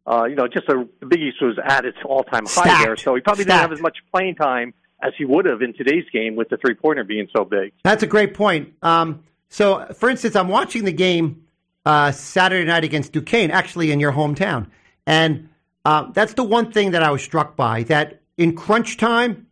[0.08, 3.14] Uh, you know, just a, the Big East was at its all-time high there, so
[3.14, 6.36] he probably didn't have as much playing time as he would have in today's game
[6.36, 7.72] with the three-pointer being so big.
[7.84, 8.74] That's a great point.
[8.82, 11.44] Um, so, for instance, I'm watching the game
[11.86, 14.68] uh, Saturday night against Duquesne, actually in your hometown,
[15.06, 15.50] and
[15.86, 17.84] uh, that's the one thing that I was struck by.
[17.84, 19.48] That in crunch time,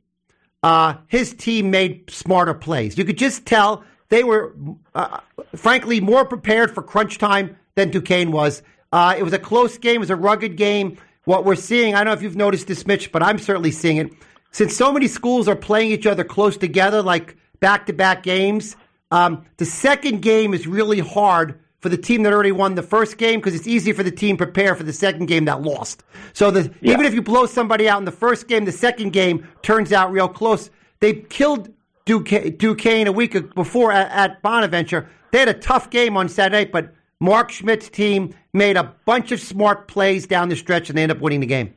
[0.64, 2.98] uh, his team made smarter plays.
[2.98, 4.56] You could just tell they were,
[4.94, 5.20] uh,
[5.56, 8.62] frankly, more prepared for crunch time than Duquesne was.
[8.92, 9.96] Uh, it was a close game.
[9.96, 10.98] It was a rugged game.
[11.26, 13.98] What we're seeing, I don't know if you've noticed this, Mitch, but I'm certainly seeing
[13.98, 14.14] it.
[14.52, 18.76] Since so many schools are playing each other close together, like back to back games,
[19.12, 23.18] um, the second game is really hard for the team that already won the first
[23.18, 26.04] game because it's easy for the team prepare for the second game that lost.
[26.34, 29.48] So the, even if you blow somebody out in the first game, the second game
[29.62, 30.70] turns out real close.
[31.00, 31.72] They killed
[32.06, 35.10] Duquesne, Duquesne a week before at, at Bonaventure.
[35.32, 39.40] They had a tough game on Saturday, but Mark Schmidt's team made a bunch of
[39.40, 41.74] smart plays down the stretch and they ended up winning the game.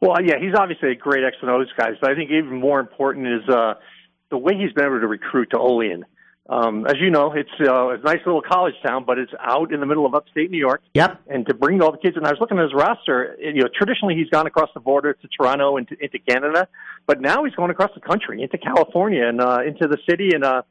[0.00, 2.80] Well, yeah, he's obviously a great X and O's guy, but I think even more
[2.80, 3.74] important is uh,
[4.30, 6.04] the way he's been able to recruit to Olean.
[6.48, 9.80] Um, as you know, it's uh, a nice little college town, but it's out in
[9.80, 10.80] the middle of upstate New York.
[10.94, 11.22] Yep.
[11.26, 13.36] And to bring all the kids, and I was looking at his roster.
[13.40, 16.68] You know, traditionally he's gone across the border to Toronto and to, into Canada,
[17.06, 20.44] but now he's going across the country into California and uh, into the city, and
[20.44, 20.62] uh,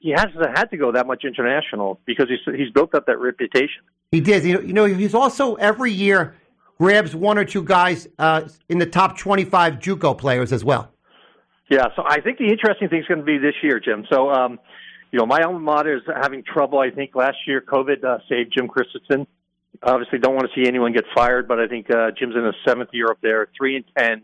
[0.00, 3.82] he hasn't had to go that much international because he's he's built up that reputation.
[4.10, 4.42] He did.
[4.42, 6.34] You know, you know, he's also every year
[6.80, 10.90] grabs one or two guys uh, in the top 25 JUCO players as well.
[11.68, 14.06] Yeah, so I think the interesting thing is going to be this year, Jim.
[14.10, 14.58] So, um,
[15.12, 16.78] you know, my alma mater is having trouble.
[16.78, 19.26] I think last year COVID uh, saved Jim Christian.
[19.82, 22.54] Obviously, don't want to see anyone get fired, but I think uh, Jim's in his
[22.66, 24.22] seventh year up there, three and ten,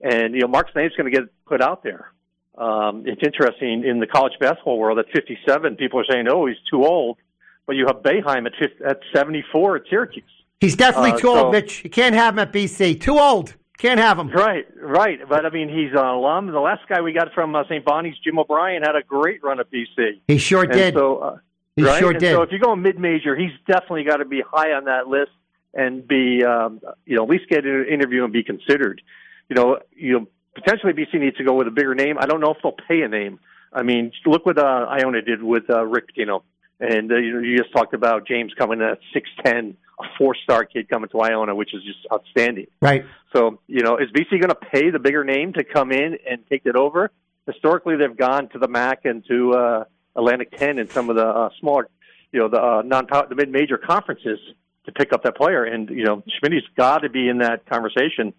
[0.00, 2.12] and you know, Mark's name's going to get put out there.
[2.56, 6.56] Um, it's interesting in the college basketball world at 57, people are saying, "Oh, he's
[6.70, 7.18] too old,"
[7.66, 10.24] but you have Boeheim at 50, at 74 at Syracuse.
[10.60, 11.84] He's definitely Uh, too old, so- Mitch.
[11.84, 12.94] You can't have him at BC.
[12.94, 13.54] Too old.
[13.78, 14.28] Can't have him.
[14.30, 15.20] Right, right.
[15.28, 16.46] But I mean, he's an alum.
[16.48, 17.84] The last guy we got from uh, St.
[17.84, 20.20] Bonnie's, Jim O'Brien, had a great run at BC.
[20.26, 20.94] He sure And did.
[20.94, 21.36] So, uh,
[21.76, 22.00] He right?
[22.00, 22.34] sure And did.
[22.34, 25.30] So if you go mid-major, he's definitely got to be high on that list
[25.74, 29.00] and be, um, you know, at least get an interview and be considered.
[29.48, 32.16] You know, you know, potentially BC needs to go with a bigger name.
[32.18, 33.38] I don't know if they'll pay a name.
[33.72, 36.42] I mean, look what uh, Iona did with uh, Rick Pitino.
[36.80, 40.64] And uh, you, know, you just talked about James coming at six ten, a four-star
[40.64, 42.66] kid coming to Iona, which is just outstanding.
[42.80, 43.04] right.
[43.34, 46.40] So, you know, is BC going to pay the bigger name to come in and
[46.48, 47.10] take it over?
[47.46, 49.84] Historically, they've gone to the MAC and to uh,
[50.16, 51.88] Atlantic 10 and some of the uh, smaller,
[52.32, 54.38] you know, the uh, non power the mid major conferences
[54.86, 55.64] to pick up that player.
[55.64, 58.32] And, you know, Schmidt's got to be in that conversation.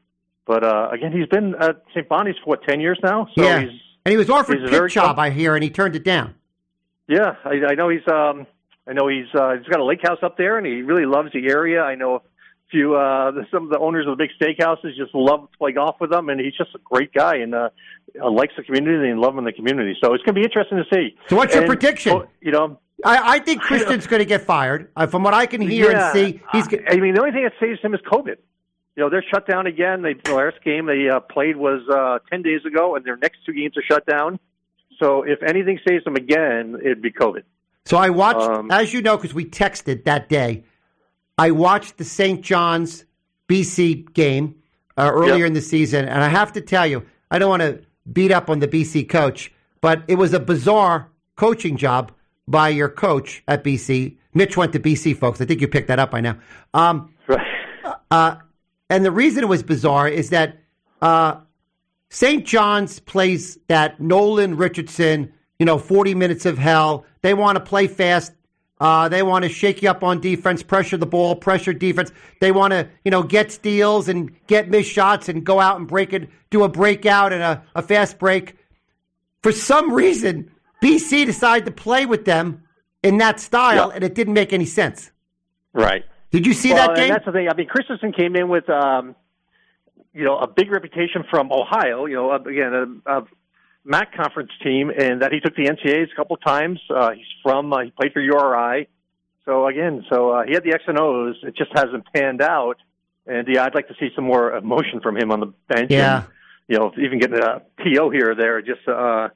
[0.45, 2.09] But uh, again, he's been at St.
[2.09, 3.27] Bonnie's for what, 10 years now?
[3.35, 3.61] So yeah.
[3.61, 6.33] he's, and he was offered very job, I hear, and he turned it down.
[7.07, 8.47] yeah, I, I know he's, um,
[8.89, 11.31] I know he's, uh, he's got a lake house up there and he really loves
[11.33, 11.81] the area.
[11.81, 12.21] I know a
[12.71, 15.97] few, uh, some of the owners of the big steakhouses just love to play golf
[15.99, 17.69] with him and he's just a great guy and, uh,
[18.21, 19.95] uh, likes the community and in the community.
[20.03, 21.15] So it's going to be interesting to see.
[21.27, 22.13] So what's your prediction?
[22.13, 24.91] oh, You know, I, I think Christian's going to get fired.
[24.95, 26.67] Uh, from what I can hear yeah, and see, he's.
[26.67, 28.37] I, g- I mean, the only thing that saves him is COVID.
[28.95, 30.01] You know, they're shut down again.
[30.01, 33.37] They, the last game they uh, played was uh, 10 days ago, and their next
[33.45, 34.39] two games are shut down.
[34.99, 37.43] So if anything saves them again, it'd be COVID.
[37.89, 40.63] So I watched, Um, as you know, because we texted that day.
[41.39, 42.41] I watched the St.
[42.41, 43.03] John's
[43.47, 44.53] BC game
[44.95, 45.47] uh, earlier Yep.
[45.47, 47.79] in the season, and I have to tell you, I don't want to
[48.13, 52.11] beat up on the BC coach, but it was a bizarre coaching job
[52.47, 54.17] by your coach at BC.
[54.35, 55.41] Mitch went to BC, folks.
[55.41, 56.37] I think you picked that up by now.
[56.75, 57.47] Um, Right.
[58.11, 58.35] Uh,
[58.91, 60.57] and the reason it was bizarre is that
[61.01, 61.37] uh,
[62.11, 62.45] St.
[62.45, 67.05] John's plays that Nolan Richardson, you know, 40 minutes of hell.
[67.21, 68.33] They want to play fast.
[68.79, 72.11] Uh, they want to shake you up on defense, pressure the ball, pressure defense.
[72.39, 75.87] They want to, you know, get steals and get missed shots and go out and
[75.87, 78.55] break it, do a breakout and a, a fast break.
[79.43, 80.49] For some reason,
[80.81, 82.63] BC decided to play with them
[83.03, 83.95] in that style, Yeah.
[83.95, 85.11] and it didn't make any sense.
[85.73, 86.05] Right.
[86.31, 87.09] Did you see well, that game?
[87.09, 87.49] That's the thing.
[87.49, 89.15] I mean, Christensen came in with, um,
[90.13, 92.05] you know, a big reputation from Ohio.
[92.05, 93.23] You know, again, a, a
[93.89, 96.79] MAC conference team, and that he took the NCAAs a couple times.
[96.89, 97.73] Uh, he's from.
[97.73, 98.87] Uh, he played for URI.
[99.45, 101.35] So again, so uh, he had the X and O's.
[101.41, 102.77] It just hasn't panned out.
[103.25, 105.89] And yeah, I'd like to see some more emotion from him on the bench.
[105.89, 106.17] Yeah.
[106.17, 106.25] And,
[106.67, 109.29] you know, even getting a PO here or there, just uh,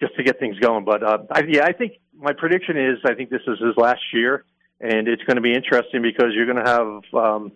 [0.00, 0.86] just to get things going.
[0.86, 4.00] But uh, I, yeah, I think my prediction is I think this is his last
[4.14, 4.44] year,
[4.80, 7.52] and it's going to be interesting because you're going to have um,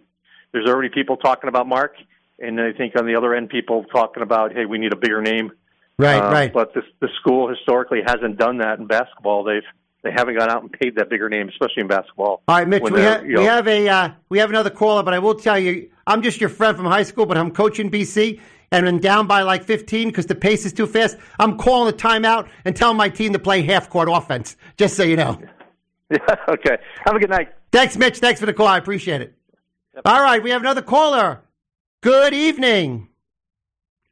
[0.53, 1.95] there's already people talking about Mark,
[2.39, 5.23] and I think on the other end people talking about hey we need a bigger
[5.23, 5.51] name.
[5.99, 6.53] Right, Uh, right.
[6.53, 9.45] But this the school historically hasn't done that in basketball.
[9.45, 9.63] They've
[10.03, 12.43] they haven't gone out and paid that bigger name, especially in basketball.
[12.47, 15.15] All right, Mitch, we have you we have a uh, we have another caller, but
[15.15, 18.39] I will tell you, I'm just your friend from high school, but I'm coaching BC,
[18.71, 21.17] and I'm down by like 15 because the pace is too fast.
[21.39, 24.57] I'm calling a timeout and telling my team to play half court offense.
[24.77, 25.41] Just so you know.
[26.11, 26.77] Yeah, okay.
[27.07, 27.49] Have a good night.
[27.73, 28.19] Thanks, Mitch.
[28.19, 28.67] Thanks for the call.
[28.67, 29.35] I appreciate it.
[30.05, 31.41] All right, we have another caller.
[32.03, 33.09] Good evening.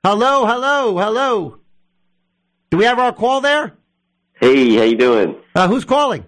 [0.03, 1.59] Hello, hello, hello.
[2.72, 3.74] Do we have our call there?
[4.40, 5.37] Hey, how you doing?
[5.54, 6.24] Uh, who's calling?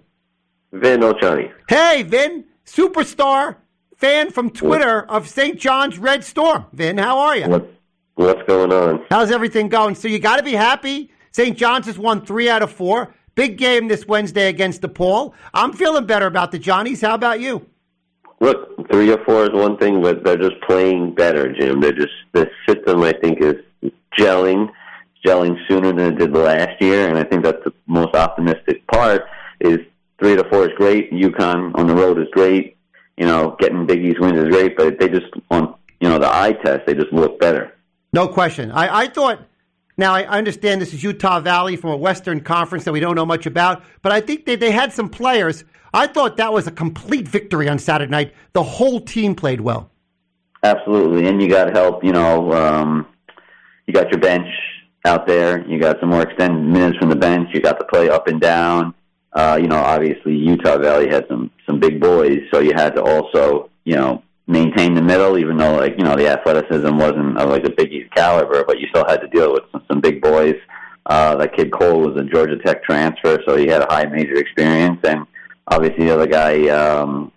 [0.73, 1.51] Vin Ochani.
[1.71, 3.57] Hey, Vin, superstar
[3.97, 5.59] fan from Twitter of St.
[5.59, 6.67] John's Red Storm.
[6.75, 7.49] Vin, how are you?
[7.49, 7.75] What
[8.17, 9.07] what's going on?
[9.09, 9.95] How's everything going?
[9.95, 11.11] So you got to be happy.
[11.33, 11.57] St.
[11.57, 13.15] John's has won three out of four.
[13.37, 15.33] Big game this Wednesday against DePaul.
[15.55, 17.01] I'm feeling better about the Johnnies.
[17.01, 17.65] How about you?
[18.41, 21.81] Look, three or four is one thing, but they're just playing better, Jim.
[21.81, 23.55] They're just the system I think is
[24.19, 24.69] gelling,
[25.25, 29.25] gelling sooner than it did last year, and I think that's the most optimistic part.
[29.61, 29.79] Is
[30.19, 31.13] three to four is great.
[31.13, 32.77] UConn on the road is great.
[33.17, 36.29] You know, getting Big East wins is great, but they just on you know the
[36.29, 37.73] eye test they just look better.
[38.13, 38.71] No question.
[38.71, 39.41] I, I thought.
[39.97, 43.25] Now I understand this is Utah Valley from a Western Conference that we don't know
[43.25, 45.63] much about, but I think they, they had some players.
[45.93, 48.35] I thought that was a complete victory on Saturday night.
[48.55, 49.93] The whole team played well.
[50.65, 52.03] Absolutely, and you got help.
[52.03, 53.07] You know, um,
[53.87, 54.49] you got your bench
[55.05, 55.67] out there.
[55.69, 57.51] You got some more extended minutes from the bench.
[57.53, 58.95] You got to play up and down.
[59.33, 63.03] Uh, you know, obviously Utah Valley had some some big boys, so you had to
[63.03, 67.49] also you know maintain the middle, even though like you know the athleticism wasn't of
[67.49, 70.23] like a Big East caliber, but you still had to deal with some, some big
[70.23, 70.55] boys.
[71.07, 74.37] Uh, that kid Cole was a Georgia Tech transfer, so he had a high major
[74.37, 75.27] experience, and
[75.69, 76.69] obviously the other guy.
[76.69, 77.31] Um,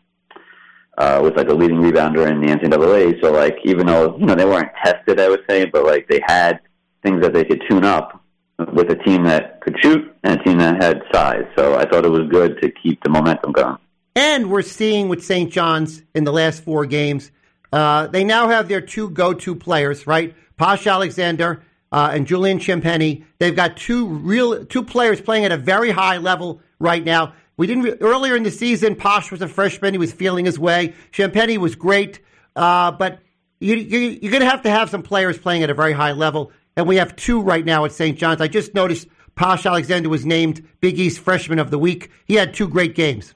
[0.97, 3.21] uh, was like a leading rebounder in the NCAA.
[3.21, 6.19] So like even though you know they weren't tested, I would say, but like they
[6.25, 6.59] had
[7.07, 8.23] things that they could tune up
[8.73, 11.45] with a team that could shoot and a team that had size.
[11.55, 13.77] So I thought it was good to keep the momentum going.
[14.15, 15.51] And we're seeing with St.
[15.51, 17.31] John's in the last four games,
[17.71, 20.35] uh, they now have their two go-to players, right?
[20.57, 23.23] Posh Alexander uh, and Julian Champagnie.
[23.37, 27.33] They've got two real two players playing at a very high level right now.
[27.57, 28.95] We didn't earlier in the season.
[28.95, 30.95] Posh was a freshman; he was feeling his way.
[31.11, 32.21] Champagnie was great,
[32.55, 33.19] uh, but
[33.59, 36.11] you, you, you're going to have to have some players playing at a very high
[36.11, 38.17] level, and we have two right now at St.
[38.17, 38.39] John's.
[38.39, 42.09] I just noticed Posh Alexander was named Big East Freshman of the Week.
[42.25, 43.33] He had two great games.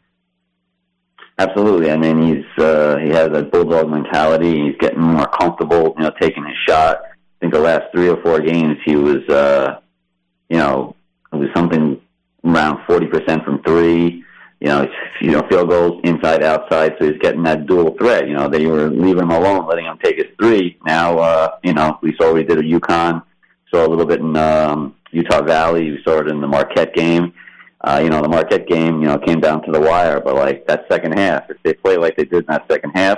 [1.39, 1.91] Absolutely.
[1.91, 4.67] I mean, he's uh, he has a bulldog mentality.
[4.67, 7.01] He's getting more comfortable, you know, taking his shot.
[7.04, 9.80] I think the last three or four games he was, uh,
[10.49, 10.95] you know,
[11.34, 11.99] it was something
[12.45, 14.23] around forty percent from three.
[14.60, 14.88] You know,
[15.19, 16.93] you know, field goals inside, outside.
[16.99, 18.27] So he's getting that dual threat.
[18.27, 20.77] You know, they were leaving him alone, letting him take his three.
[20.86, 23.23] Now, uh, you know, we saw what he did at UConn.
[23.71, 25.91] Saw a little bit in um, Utah Valley.
[25.91, 27.34] We saw it in the Marquette game.
[27.84, 30.67] Uh, you know, the Marquette game, you know, came down to the wire, but like
[30.67, 33.17] that second half, if they play like they did in that second half,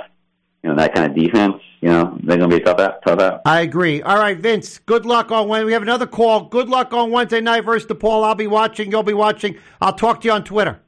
[0.62, 3.20] you know, that kind of defense, you know, they're going to be tough out, tough
[3.20, 3.42] out.
[3.44, 4.00] I agree.
[4.00, 4.78] All right, Vince.
[4.78, 5.66] Good luck on Wednesday.
[5.66, 6.44] We have another call.
[6.44, 8.24] Good luck on Wednesday night versus DePaul.
[8.24, 8.90] I'll be watching.
[8.90, 9.58] You'll be watching.
[9.82, 10.80] I'll talk to you on Twitter.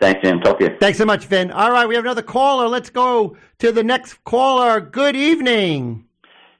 [0.00, 0.40] Thanks, Jim.
[0.40, 0.76] Talk to you.
[0.80, 1.52] Thanks so much, Vin.
[1.52, 2.66] All right, we have another caller.
[2.66, 4.80] Let's go to the next caller.
[4.80, 6.06] Good evening.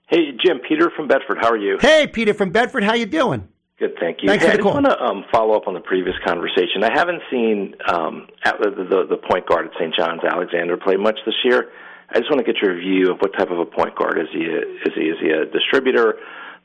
[0.07, 1.39] Hey, Jim, Peter from Bedford.
[1.41, 1.79] How are you?
[1.81, 2.85] Hey, Peter from Bedford.
[2.85, 3.49] How you doing?
[3.79, 4.29] Good, thank you.
[4.29, 4.81] Thanks hey, for the I call.
[4.81, 6.85] just want to um, follow up on the previous conversation.
[6.85, 9.93] I haven't seen um, at the, the, the point guard at St.
[9.99, 11.71] John's, Alexander, play much this year.
[12.09, 14.29] I just want to get your view of what type of a point guard is
[14.33, 14.47] he?
[14.47, 16.15] A, is he is he a distributor,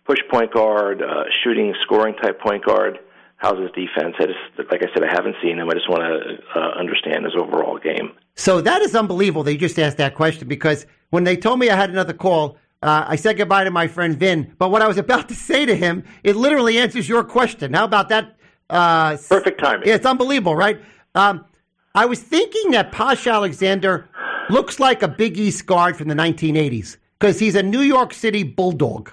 [0.05, 2.99] push point guard, uh, shooting, scoring type point guard?
[3.41, 4.15] how's his defense?
[4.19, 5.67] I just, like I said, I haven't seen him.
[5.69, 8.11] I just want to uh, understand his overall game.
[8.35, 9.43] So that is unbelievable.
[9.43, 13.05] They just asked that question because when they told me I had another call, uh,
[13.07, 14.55] I said goodbye to my friend Vin.
[14.57, 17.73] But what I was about to say to him, it literally answers your question.
[17.73, 18.35] How about that?
[18.69, 19.87] Uh, Perfect timing.
[19.87, 20.81] Yeah, it's unbelievable, right?
[21.13, 21.45] Um,
[21.93, 24.07] I was thinking that Posh Alexander
[24.49, 28.43] looks like a Big East guard from the 1980s because he's a New York City
[28.43, 29.11] bulldog.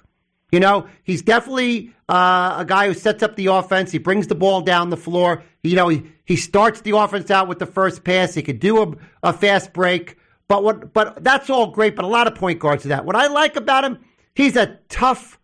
[0.50, 3.90] You know, he's definitely uh, a guy who sets up the offense.
[3.90, 5.42] He brings the ball down the floor.
[5.62, 8.34] You know, he, he starts the offense out with the first pass.
[8.34, 8.94] He could do a,
[9.24, 10.16] a fast break.
[10.48, 10.92] But what?
[10.92, 11.94] But that's all great.
[11.94, 13.04] But a lot of point guards do that.
[13.04, 13.98] What I like about him,
[14.34, 15.38] he's a tough,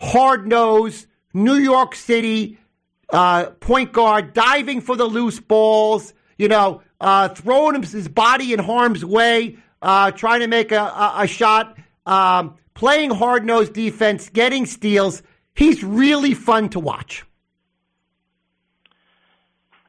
[0.00, 2.58] hard nosed New York City
[3.10, 6.14] uh, point guard, diving for the loose balls.
[6.38, 10.80] You know, uh, throwing his his body in harm's way, uh, trying to make a,
[10.80, 11.76] a, a shot,
[12.06, 15.22] um, playing hard nosed defense, getting steals.
[15.54, 17.25] He's really fun to watch.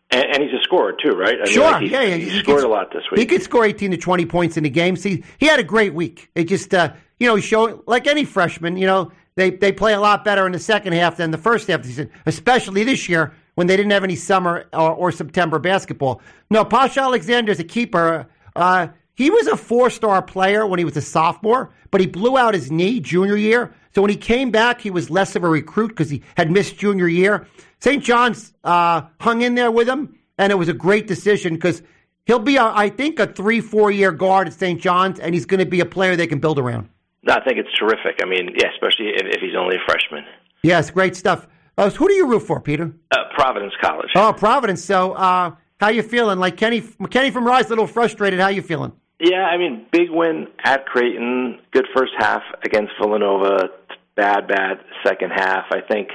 [0.10, 1.36] And, and he's a scorer too, right?
[1.36, 3.20] I mean, Sure, like, he, yeah, yeah, he, he scored could- a lot this week.
[3.20, 4.96] He could score 18 to 20 points in a game.
[4.96, 6.30] See, he had a great week.
[6.36, 10.00] It just, uh, you know, showed, like any freshman, you know, they, they play a
[10.00, 13.08] lot better in the second half than the first half of the season, especially this
[13.10, 16.22] year when they didn't have any summer or, or September basketball.
[16.50, 18.28] No, Posh Alexander's a keeper.
[18.56, 18.88] Uh,
[19.18, 22.54] he was a four star player when he was a sophomore, but he blew out
[22.54, 23.74] his knee junior year.
[23.96, 26.78] So when he came back, he was less of a recruit because he had missed
[26.78, 27.48] junior year.
[27.80, 28.04] St.
[28.04, 31.82] John's uh, hung in there with him, and it was a great decision because
[32.28, 34.80] he'll be, a, I think, a three, four year guard at St.
[34.80, 36.88] John's, and he's going to be a player they can build around.
[37.24, 38.20] No, I think it's terrific.
[38.22, 40.26] I mean, yeah, especially if, if he's only a freshman.
[40.62, 41.48] Yes, great stuff.
[41.76, 42.94] Uh, who do you root for, Peter?
[43.10, 44.10] Uh, Providence College.
[44.16, 44.84] Oh, Providence.
[44.84, 46.38] So, uh, how you feeling?
[46.38, 48.40] Like Kenny, Kenny from Rise, a little frustrated.
[48.40, 48.92] How you feeling?
[49.20, 51.60] Yeah, I mean, big win at Creighton.
[51.72, 53.70] Good first half against Villanova.
[54.16, 55.66] Bad, bad second half.
[55.72, 56.10] I think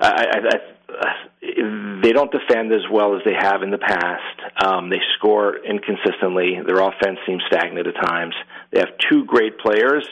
[0.00, 4.64] I, I, I, they don't defend as well as they have in the past.
[4.64, 6.58] Um, they score inconsistently.
[6.64, 8.34] Their offense seems stagnant at times.
[8.70, 10.06] They have two great players.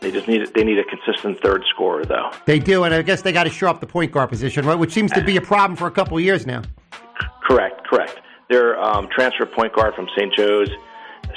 [0.00, 2.30] They just need they need a consistent third scorer, though.
[2.44, 4.78] They do, and I guess they got to shore up the point guard position, right?
[4.78, 6.62] Which seems to be a problem for a couple of years now.
[7.42, 8.20] Correct, correct.
[8.50, 10.32] Their um, transfer point guard from St.
[10.34, 10.68] Joe's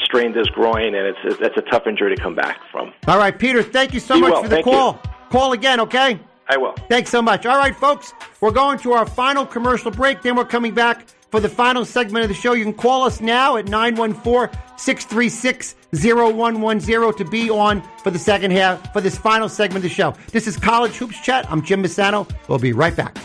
[0.04, 2.94] strained his groin, and it's it's a tough injury to come back from.
[3.08, 5.02] All right, Peter, thank you so Be much well, for the thank call.
[5.30, 6.20] Call again, okay?
[6.48, 6.74] I will.
[6.90, 7.46] Thanks so much.
[7.46, 10.24] All right, folks, we're going to our final commercial break.
[10.24, 12.54] Then we're coming back for the final segment of the show.
[12.54, 18.52] You can call us now at 914 636 0110 to be on for the second
[18.52, 20.16] half, for this final segment of the show.
[20.32, 21.50] This is College Hoops Chat.
[21.52, 22.30] I'm Jim Misano.
[22.48, 23.18] We'll be right back.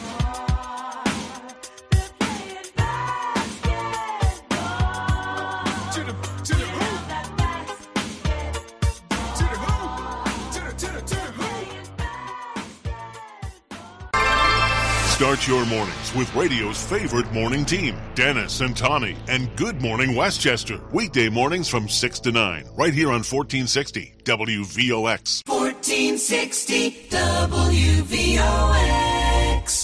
[15.46, 20.80] Your mornings with radio's favorite morning team, Dennis and Tawny, and Good Morning Westchester.
[20.90, 25.42] Weekday mornings from 6 to 9, right here on 1460 WVOX.
[25.46, 28.40] 1460 WVOX.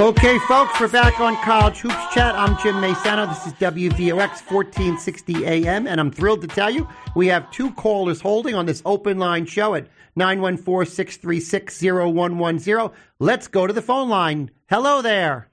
[0.00, 2.34] Okay, folks, we're back on College Hoops Chat.
[2.34, 3.28] I'm Jim Masano.
[3.28, 8.20] This is WVOX 1460 AM, and I'm thrilled to tell you we have two callers
[8.20, 12.90] holding on this open line show at 914 636 0110.
[13.18, 14.50] Let's go to the phone line.
[14.70, 15.50] Hello there.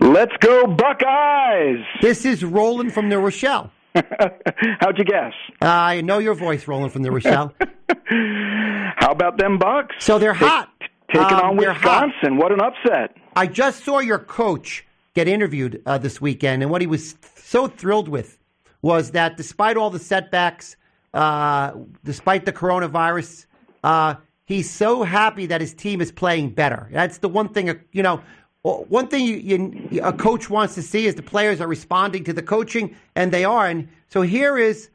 [0.00, 1.84] Let's go Buckeyes!
[2.00, 3.70] This is Roland from New Rochelle.
[3.94, 5.34] How'd you guess?
[5.60, 7.52] I know your voice, Roland from New Rochelle.
[8.06, 9.96] How about them Bucks?
[9.98, 10.70] So they're hot.
[11.12, 11.56] Taking Um, on.
[11.56, 12.36] Wisconsin.
[12.36, 13.16] What an upset.
[13.36, 14.84] I just saw your coach
[15.14, 18.38] get interviewed uh, this weekend, and what he was so thrilled with
[18.80, 20.76] was that despite all the setbacks,
[21.14, 21.72] uh,
[22.04, 23.46] despite the coronavirus,
[23.84, 24.14] uh,
[24.46, 26.88] he's so happy that his team is playing better.
[26.92, 28.22] That's the one thing, uh, you know.
[28.64, 32.32] One thing you, you, a coach wants to see is the players are responding to
[32.32, 33.66] the coaching, and they are.
[33.66, 34.88] And so here is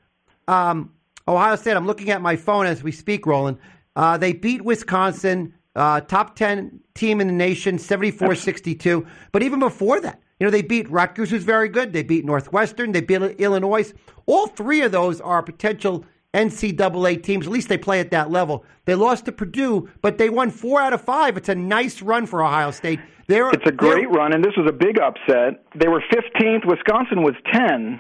[0.47, 0.89] um,
[1.28, 1.76] Ohio State.
[1.76, 3.57] I'm looking at my phone as we speak, Roland.
[3.97, 9.05] Uh, they beat Wisconsin, uh, top 10 team in the nation, 74 62.
[9.32, 11.93] But even before that, you know, they beat Rutgers, who's very good.
[11.93, 12.91] They beat Northwestern.
[12.91, 13.93] They beat Illinois.
[14.25, 16.03] All three of those are potential
[16.34, 17.47] NCAA teams.
[17.47, 18.65] At least they play at that level.
[18.86, 21.38] They lost to Purdue, but they won four out of five.
[21.38, 22.99] It's a nice run for Ohio State.
[23.28, 25.63] They're, It's a great run, and this was a big upset.
[25.75, 26.65] They were 15th.
[26.65, 27.99] Wisconsin was 10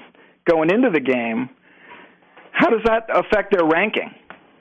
[0.49, 1.49] going into the game.
[2.51, 4.13] How does that affect their ranking?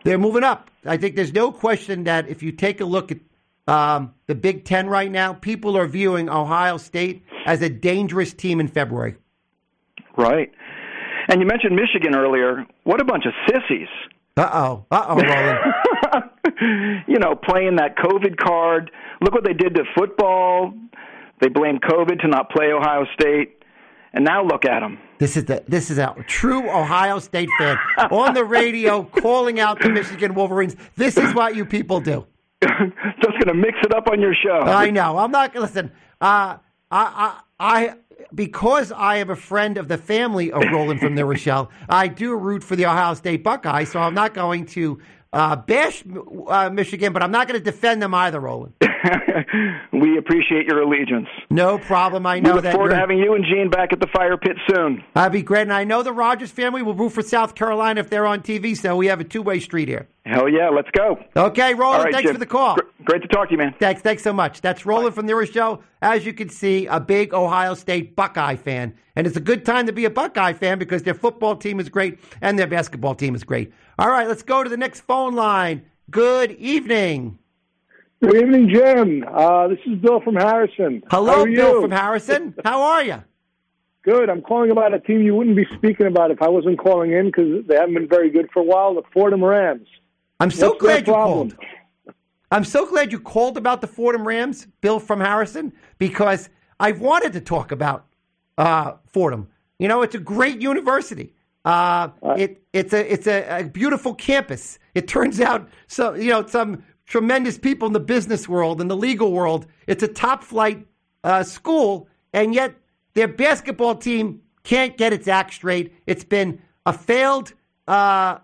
[0.07, 0.71] They're moving up.
[0.85, 3.19] I think there's no question that if you take a look at
[3.67, 8.61] um, the Big Ten right now, people are viewing Ohio State as a dangerous team
[8.61, 9.17] in February.
[10.17, 10.53] Right.
[11.29, 12.65] And you mentioned Michigan earlier.
[12.85, 13.89] What a bunch of sissies.
[14.37, 14.87] Uh oh.
[14.93, 17.03] Uh oh, Roland.
[17.09, 18.93] you know, playing that COVID card.
[19.23, 20.73] Look what they did to football.
[21.41, 23.56] They blamed COVID to not play Ohio State.
[24.17, 24.99] And now look at them.
[25.19, 27.77] This is the this is a true Ohio State fan
[28.11, 30.75] on the radio calling out the Michigan Wolverines.
[30.97, 32.27] This is what you people do.
[32.63, 32.73] Just
[33.23, 34.61] going to mix it up on your show.
[34.61, 35.19] I know.
[35.19, 35.93] I'm not listen.
[36.19, 36.61] Uh, I,
[36.91, 37.95] I, I,
[38.35, 41.71] because I am a friend of the family of Roland from the Rochelle.
[41.87, 44.99] I do root for the Ohio State Buckeyes, so I'm not going to
[45.35, 46.03] uh, bash
[46.49, 48.73] uh, Michigan, but I'm not going to defend them either, Roland.
[49.93, 51.29] we appreciate your allegiance.
[51.51, 52.27] No problem.
[52.27, 52.73] I know that We look that.
[52.75, 55.03] forward to having you and Gene back at the fire pit soon.
[55.15, 55.63] That'd be great.
[55.63, 58.77] And I know the Rogers family will root for South Carolina if they're on TV,
[58.77, 60.09] so we have a two way street here.
[60.25, 61.19] Hell yeah, let's go.
[61.37, 62.35] Okay, Roland, right, thanks Jim.
[62.35, 62.75] for the call.
[62.75, 63.75] Gr- Great to talk to you, man.
[63.79, 64.61] Thanks, thanks so much.
[64.61, 65.85] That's Roland from the Irish Show.
[66.03, 68.95] As you can see, a big Ohio State Buckeye fan.
[69.15, 71.89] And it's a good time to be a Buckeye fan because their football team is
[71.89, 73.73] great and their basketball team is great.
[73.99, 75.85] All right, let's go to the next phone line.
[76.11, 77.39] Good evening.
[78.23, 79.25] Good evening, Jim.
[79.31, 81.03] Uh, this is Bill from Harrison.
[81.11, 81.83] Hello, Bill you?
[81.83, 82.55] from Harrison.
[82.65, 83.23] How are you?
[84.05, 84.31] Good.
[84.31, 87.27] I'm calling about a team you wouldn't be speaking about if I wasn't calling in
[87.27, 88.95] because they haven't been very good for a while.
[88.95, 89.87] The Fordham Rams.
[90.41, 91.51] I'm so What's glad you problem?
[91.51, 91.65] called.
[92.51, 96.49] I'm so glad you called about the Fordham Rams, Bill from Harrison, because
[96.81, 98.07] I've wanted to talk about
[98.57, 99.49] uh, Fordham.
[99.79, 101.35] You know, it's a great university.
[101.67, 104.79] Uh, it, it's a it's a, a beautiful campus.
[104.95, 108.97] It turns out so you know some tremendous people in the business world and the
[108.97, 109.67] legal world.
[109.87, 110.87] It's a top flight
[111.25, 112.75] uh, school, and yet
[113.15, 115.95] their basketball team can't get its act straight.
[116.07, 117.53] It's been a failed
[117.87, 118.39] uh,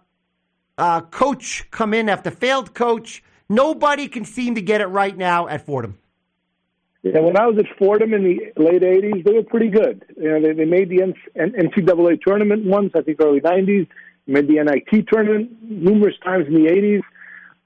[0.78, 3.22] uh, coach come in after failed coach.
[3.48, 5.98] Nobody can seem to get it right now at Fordham.
[7.02, 10.04] Yeah, when I was at Fordham in the late '80s, they were pretty good.
[10.16, 11.00] You know, they, they made the
[11.36, 13.88] NCAA tournament once, I think, early '90s.
[14.28, 17.02] Made the NIT tournament numerous times in the '80s.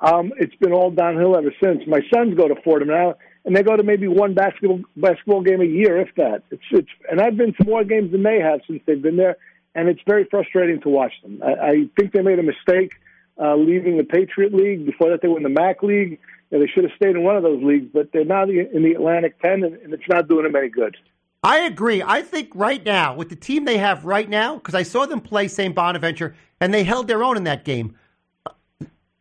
[0.00, 1.82] Um, it's been all downhill ever since.
[1.86, 5.60] My sons go to Fordham now, and they go to maybe one basketball basketball game
[5.60, 6.42] a year, if that.
[6.50, 9.36] It's it's, and I've been to more games than they have since they've been there,
[9.74, 11.42] and it's very frustrating to watch them.
[11.42, 12.92] I, I think they made a mistake
[13.40, 14.84] uh, leaving the Patriot League.
[14.84, 16.20] Before that, they were in the MAAC League.
[16.50, 18.92] Know, they should have stayed in one of those leagues, but they're now in the
[18.92, 20.96] Atlantic 10, and, and it's not doing them any good.
[21.42, 22.02] I agree.
[22.02, 25.20] I think right now, with the team they have right now, because I saw them
[25.20, 25.74] play St.
[25.74, 27.96] Bonaventure and they held their own in that game.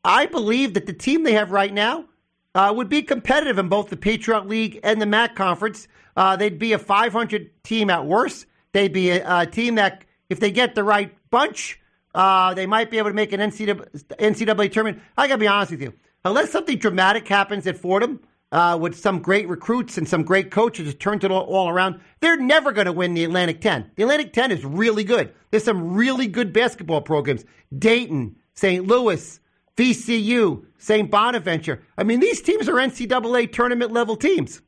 [0.06, 2.06] I believe that the team they have right now
[2.54, 5.88] uh, would be competitive in both the Patriot League and the MAAC Conference.
[6.16, 8.46] Uh, they'd be a 500 team at worst.
[8.72, 11.82] They'd be a, a team that, if they get the right bunch,
[12.14, 15.02] uh, they might be able to make an NCAA, NCAA tournament.
[15.18, 15.94] I got to be honest with you.
[16.24, 18.20] Unless something dramatic happens at Fordham
[18.52, 22.00] uh, with some great recruits and some great coaches that turned it all, all around,
[22.20, 23.92] they're never going to win the Atlantic 10.
[23.96, 25.34] The Atlantic 10 is really good.
[25.50, 27.44] There's some really good basketball programs.
[27.78, 28.86] Dayton, St.
[28.86, 29.40] Louis,
[29.78, 31.10] VCU, St.
[31.10, 31.84] Bonaventure.
[31.98, 34.62] I mean, these teams are NCAA tournament level teams.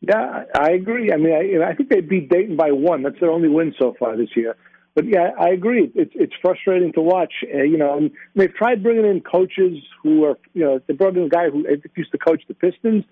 [0.00, 1.12] Yeah, I agree.
[1.12, 3.02] I mean, I, I think they beat Dayton by one.
[3.02, 4.56] That's their only win so far this year.
[4.94, 5.90] But yeah, I agree.
[5.94, 7.32] It's it's frustrating to watch.
[7.42, 11.16] Uh, you know, and they've tried bringing in coaches who are, you know, they brought
[11.16, 11.64] in a guy who
[11.96, 13.04] used to coach the Pistons,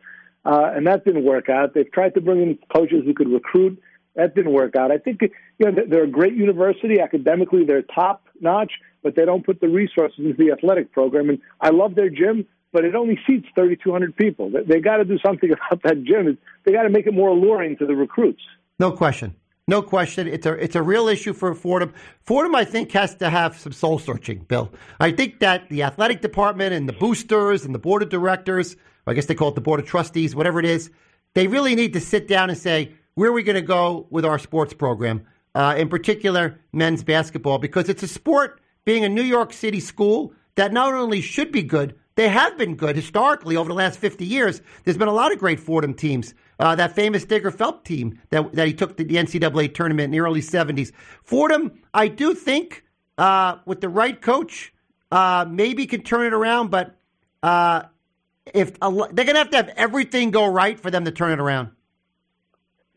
[0.44, 1.72] uh, and that didn't work out.
[1.72, 3.80] They've tried to bring in coaches who could recruit.
[4.16, 4.90] That didn't work out.
[4.90, 5.30] I think you
[5.70, 7.64] know they're a great university academically.
[7.64, 8.72] They're top notch,
[9.03, 11.28] but they don't put the resources into the athletic program.
[11.28, 14.51] And I love their gym, but it only seats 3,200 people.
[14.51, 16.38] They, they got to do something about that gym.
[16.64, 18.43] They got to make it more alluring to the recruits.
[18.78, 19.34] No question.
[19.68, 20.26] No question.
[20.26, 21.93] It's a it's a real issue for Fordham.
[22.24, 24.72] Fordham, I think, has to have some soul searching, Bill.
[24.99, 28.74] I think that the athletic department and the boosters and the board of directors,
[29.07, 30.91] I guess they call it the board of trustees, whatever it is,
[31.34, 34.24] they really need to sit down and say, where are we going to go with
[34.24, 35.24] our sports program,
[35.55, 40.32] uh, in particular men's basketball, because it's a sport being a New York City school
[40.55, 44.24] that not only should be good, they have been good historically over the last 50
[44.24, 44.61] years.
[44.84, 46.34] There's been a lot of great Fordham teams.
[46.59, 50.11] Uh, that famous Digger Phelps team that, that he took to the NCAA tournament in
[50.11, 50.92] the early 70s.
[51.22, 52.84] Fordham, I do think,
[53.16, 54.74] uh, with the right coach,
[55.11, 56.96] uh, maybe can turn it around, but
[57.42, 57.84] uh,
[58.53, 61.40] if they're going to have to have everything go right for them to turn it
[61.40, 61.70] around.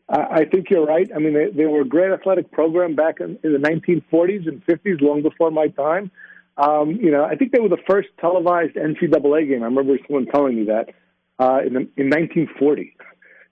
[0.08, 1.10] I think you're right.
[1.14, 4.64] I mean, they, they were a great athletic program back in, in the 1940s and
[4.66, 6.10] 50s, long before my time.
[6.56, 9.62] Um, you know, I think they were the first televised NCAA game.
[9.62, 10.90] I remember someone telling me that
[11.38, 12.96] uh, in, the, in 1940.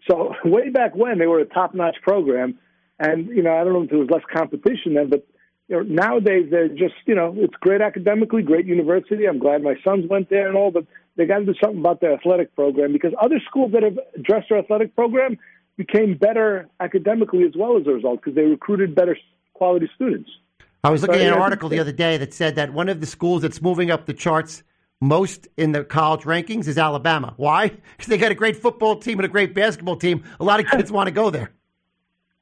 [0.09, 2.59] So way back when, they were a top-notch program,
[2.99, 5.27] and you know, I don't know if there was less competition then, but
[5.69, 9.27] you know, nowadays they're just, you know, it's great academically, great university.
[9.27, 10.87] I'm glad my sons went there and all, but
[11.17, 14.49] they got to do something about their athletic program because other schools that have addressed
[14.51, 15.39] their athletic program
[15.77, 19.17] became better academically as well as a result because they recruited better
[19.55, 20.31] quality students.
[20.85, 23.01] I was looking So, at an article the other day that said that one of
[23.01, 24.63] the schools that's moving up the charts
[25.01, 27.35] most in the college rankings is Alabama.
[27.37, 27.69] Why?
[27.97, 30.25] Because they got a great football team and a great basketball team.
[30.41, 31.53] A lot of kids want to go there.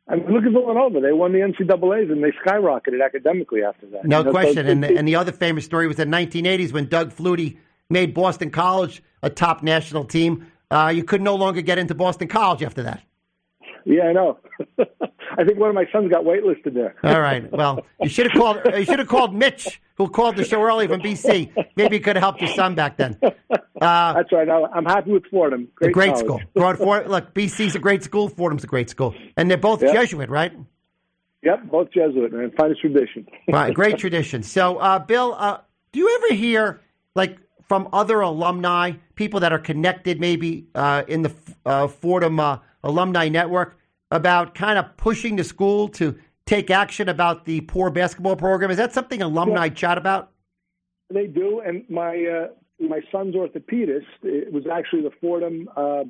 [0.08, 1.00] I mean, look at Villanova.
[1.00, 4.04] They won the NCAA's and they skyrocketed academically after that.
[4.04, 4.58] No You know, question.
[4.58, 7.58] it's- And the, and the other famous story was in the 1980s when Doug Flutie
[7.88, 10.46] made Boston College a top national team.
[10.70, 13.02] Uh, you could no longer get into Boston College after that.
[13.84, 14.38] Yeah, I know.
[14.78, 16.94] I think one of my sons got waitlisted there.
[17.04, 17.50] All right.
[17.52, 18.58] Well, you should have called.
[18.76, 21.52] You should have called Mitch, who called the show early from BC.
[21.76, 23.18] Maybe he could have helped your son back then.
[23.22, 24.48] Uh, That's right.
[24.48, 25.68] I'm happy with Fordham.
[25.74, 26.40] Great, great school.
[26.54, 28.28] Ford, look, BC's a great school.
[28.28, 29.94] Fordham's a great school, and they're both Yep.
[29.94, 30.52] Jesuit, right?
[31.42, 32.52] Yep, both Jesuit, man.
[32.56, 33.26] Finest tradition.
[33.48, 33.72] Right.
[33.72, 34.42] Great tradition.
[34.42, 35.58] So, uh, Bill, uh,
[35.92, 36.80] do you ever hear
[37.14, 37.38] like
[37.70, 41.32] from other alumni, people that are connected, maybe uh, in the
[41.64, 43.78] uh, Fordham uh, alumni network,
[44.10, 48.70] about kind of pushing the school to take action about the poor basketball program?
[48.70, 50.32] Is that something alumni chat about?
[51.12, 52.48] They do, and my uh,
[52.80, 56.04] my son's orthopedist it was actually the Fordham uh,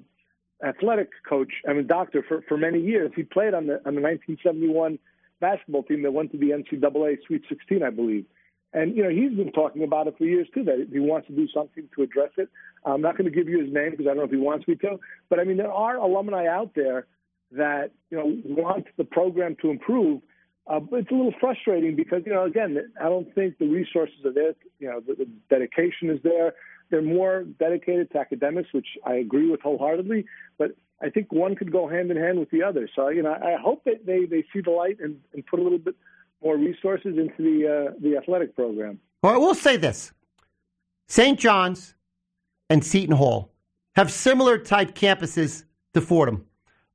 [0.65, 1.53] athletic coach.
[1.69, 3.11] I mean, doctor for for many years.
[3.17, 4.99] He played on the on the 1971
[5.41, 8.27] basketball team that went to the NCAA Sweet 16, I believe.
[8.73, 10.65] And you know, he's been talking about it for years too.
[10.65, 12.49] That he wants to do something to address it.
[12.85, 14.67] I'm not going to give you his name because I don't know if he wants
[14.67, 14.99] me to.
[15.29, 17.07] But I mean, there are alumni out there
[17.53, 20.23] that you know want the program to improve.
[20.67, 24.25] Uh, but it's a little frustrating because you know, again, I don't think the resources
[24.25, 24.55] are there.
[24.79, 26.55] You know, the, the dedication is there.
[26.91, 30.27] They're more dedicated to academics, which I agree with wholeheartedly.
[30.59, 30.73] But
[31.03, 32.89] I think one could go hand in hand with the other.
[32.95, 35.63] So you know, I hope that they they see the light and, and put a
[35.63, 35.97] little bit
[36.43, 39.01] more resources into the uh, the athletic program.
[39.23, 40.13] Well, I will say this:
[41.09, 41.39] St.
[41.39, 41.95] John's
[42.71, 43.53] and Seton Hall
[43.97, 46.47] have similar type campuses to Fordham.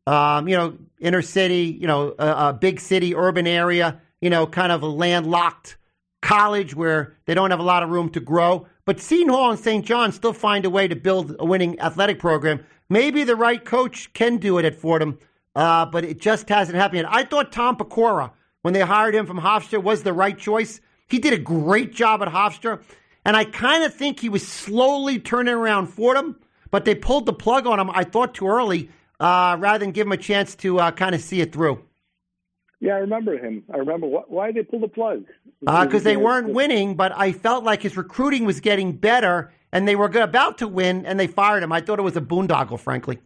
[0.07, 4.47] Um, you know, inner city, you know, a, a big city, urban area, you know,
[4.47, 5.77] kind of a landlocked
[6.21, 8.67] college where they don't have a lot of room to grow.
[8.85, 9.85] But Seton Hall and St.
[9.85, 12.63] John still find a way to build a winning athletic program.
[12.89, 15.17] Maybe the right coach can do it at Fordham,
[15.55, 17.11] uh, but it just hasn't happened yet.
[17.11, 20.81] I thought Tom Pecora, when they hired him from Hofstra, was the right choice.
[21.07, 22.81] He did a great job at Hofstra,
[23.25, 26.39] and I kind of think he was slowly turning around Fordham,
[26.71, 30.07] but they pulled the plug on him, I thought, too early, uh, rather than give
[30.07, 31.83] him a chance to uh, kind of see it through.
[32.79, 33.63] Yeah, I remember him.
[33.73, 35.25] I remember wh- why they pulled the plug.
[35.61, 36.95] because Uh, they weren't winning.
[36.95, 41.05] But I felt like his recruiting was getting better, and they were about to win,
[41.05, 41.71] and they fired him.
[41.71, 43.19] I thought it was a boondoggle, frankly.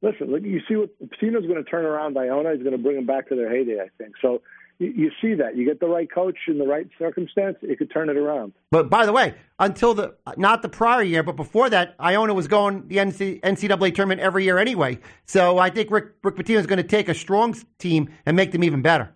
[0.00, 2.54] Listen, look, you see what Pitino's going to turn around Iona.
[2.54, 4.14] He's going to bring him back to their heyday, I think.
[4.20, 4.42] So
[4.86, 5.56] you, see that.
[5.56, 8.52] You get the right coach in the right circumstance, it could turn it around.
[8.70, 12.48] But by the way, until the not the prior year, but before that, Iona was
[12.48, 14.98] going the NCAA tournament every year anyway.
[15.26, 18.52] So I think Rick Rick Pitino is going to take a strong team and make
[18.52, 19.14] them even better.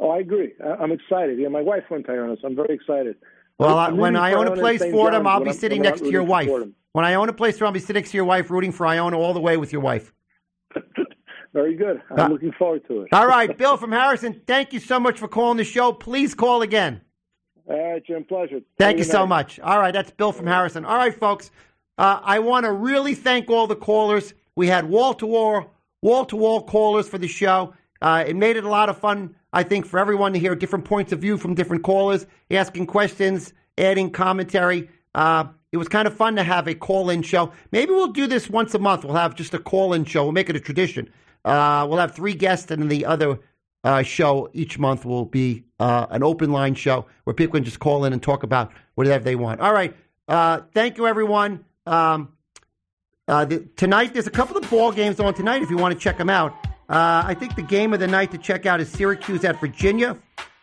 [0.00, 0.52] Oh, I agree.
[0.80, 1.38] I'm excited.
[1.38, 3.16] Yeah, my wife went to Iona, so I'm very excited.
[3.58, 4.80] Well, I, when Iona plays.
[4.84, 6.46] Fordham, I'll be I'm- sitting I'm next to your wife.
[6.46, 6.74] Fordham.
[6.92, 9.34] When Iona plays Fordham, I'll be sitting next to your wife, rooting for Iona all
[9.34, 10.12] the way with your wife.
[11.58, 12.00] Very good.
[12.12, 13.08] I'm Uh, looking forward to it.
[13.12, 15.92] All right, Bill from Harrison, thank you so much for calling the show.
[15.92, 17.00] Please call again.
[17.68, 18.22] All right, Jim.
[18.22, 18.60] Pleasure.
[18.78, 19.28] Thank you Good so night.
[19.28, 19.58] much.
[19.60, 20.84] All right, that's Bill from Harrison.
[20.84, 21.50] All right, folks,
[21.98, 24.34] uh, I want to really thank all the callers.
[24.54, 27.74] We had wall to wall, wall to wall callers for the show.
[28.00, 30.84] Uh, it made it a lot of fun, I think, for everyone to hear different
[30.84, 34.88] points of view from different callers, asking questions, adding commentary.
[35.16, 37.50] Uh, it was kind of fun to have a call in show.
[37.72, 39.04] Maybe we'll do this once a month.
[39.04, 40.22] We'll have just a call in show.
[40.22, 41.10] We'll make it a tradition.
[41.44, 43.38] Uh, we'll have three guests, and then the other
[43.84, 47.80] uh, show each month will be uh, an open line show where people can just
[47.80, 49.60] call in and talk about whatever they want.
[49.60, 49.96] All right.
[50.26, 51.64] Uh, thank you, everyone.
[51.86, 52.32] Um,
[53.26, 56.00] uh, the, tonight, there's a couple of ball games on tonight if you want to
[56.00, 56.52] check them out.
[56.88, 60.16] Uh, I think the game of the night to check out is Syracuse at Virginia,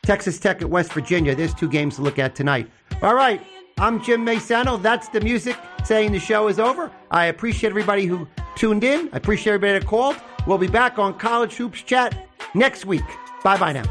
[0.03, 1.35] Texas Tech at West Virginia.
[1.35, 2.69] There's two games to look at tonight.
[3.01, 3.41] All right.
[3.77, 4.81] I'm Jim Maysano.
[4.81, 6.89] That's the music saying the show is over.
[7.11, 9.09] I appreciate everybody who tuned in.
[9.11, 10.15] I appreciate everybody that called.
[10.47, 13.03] We'll be back on College Hoops Chat next week.
[13.43, 13.83] Bye bye now.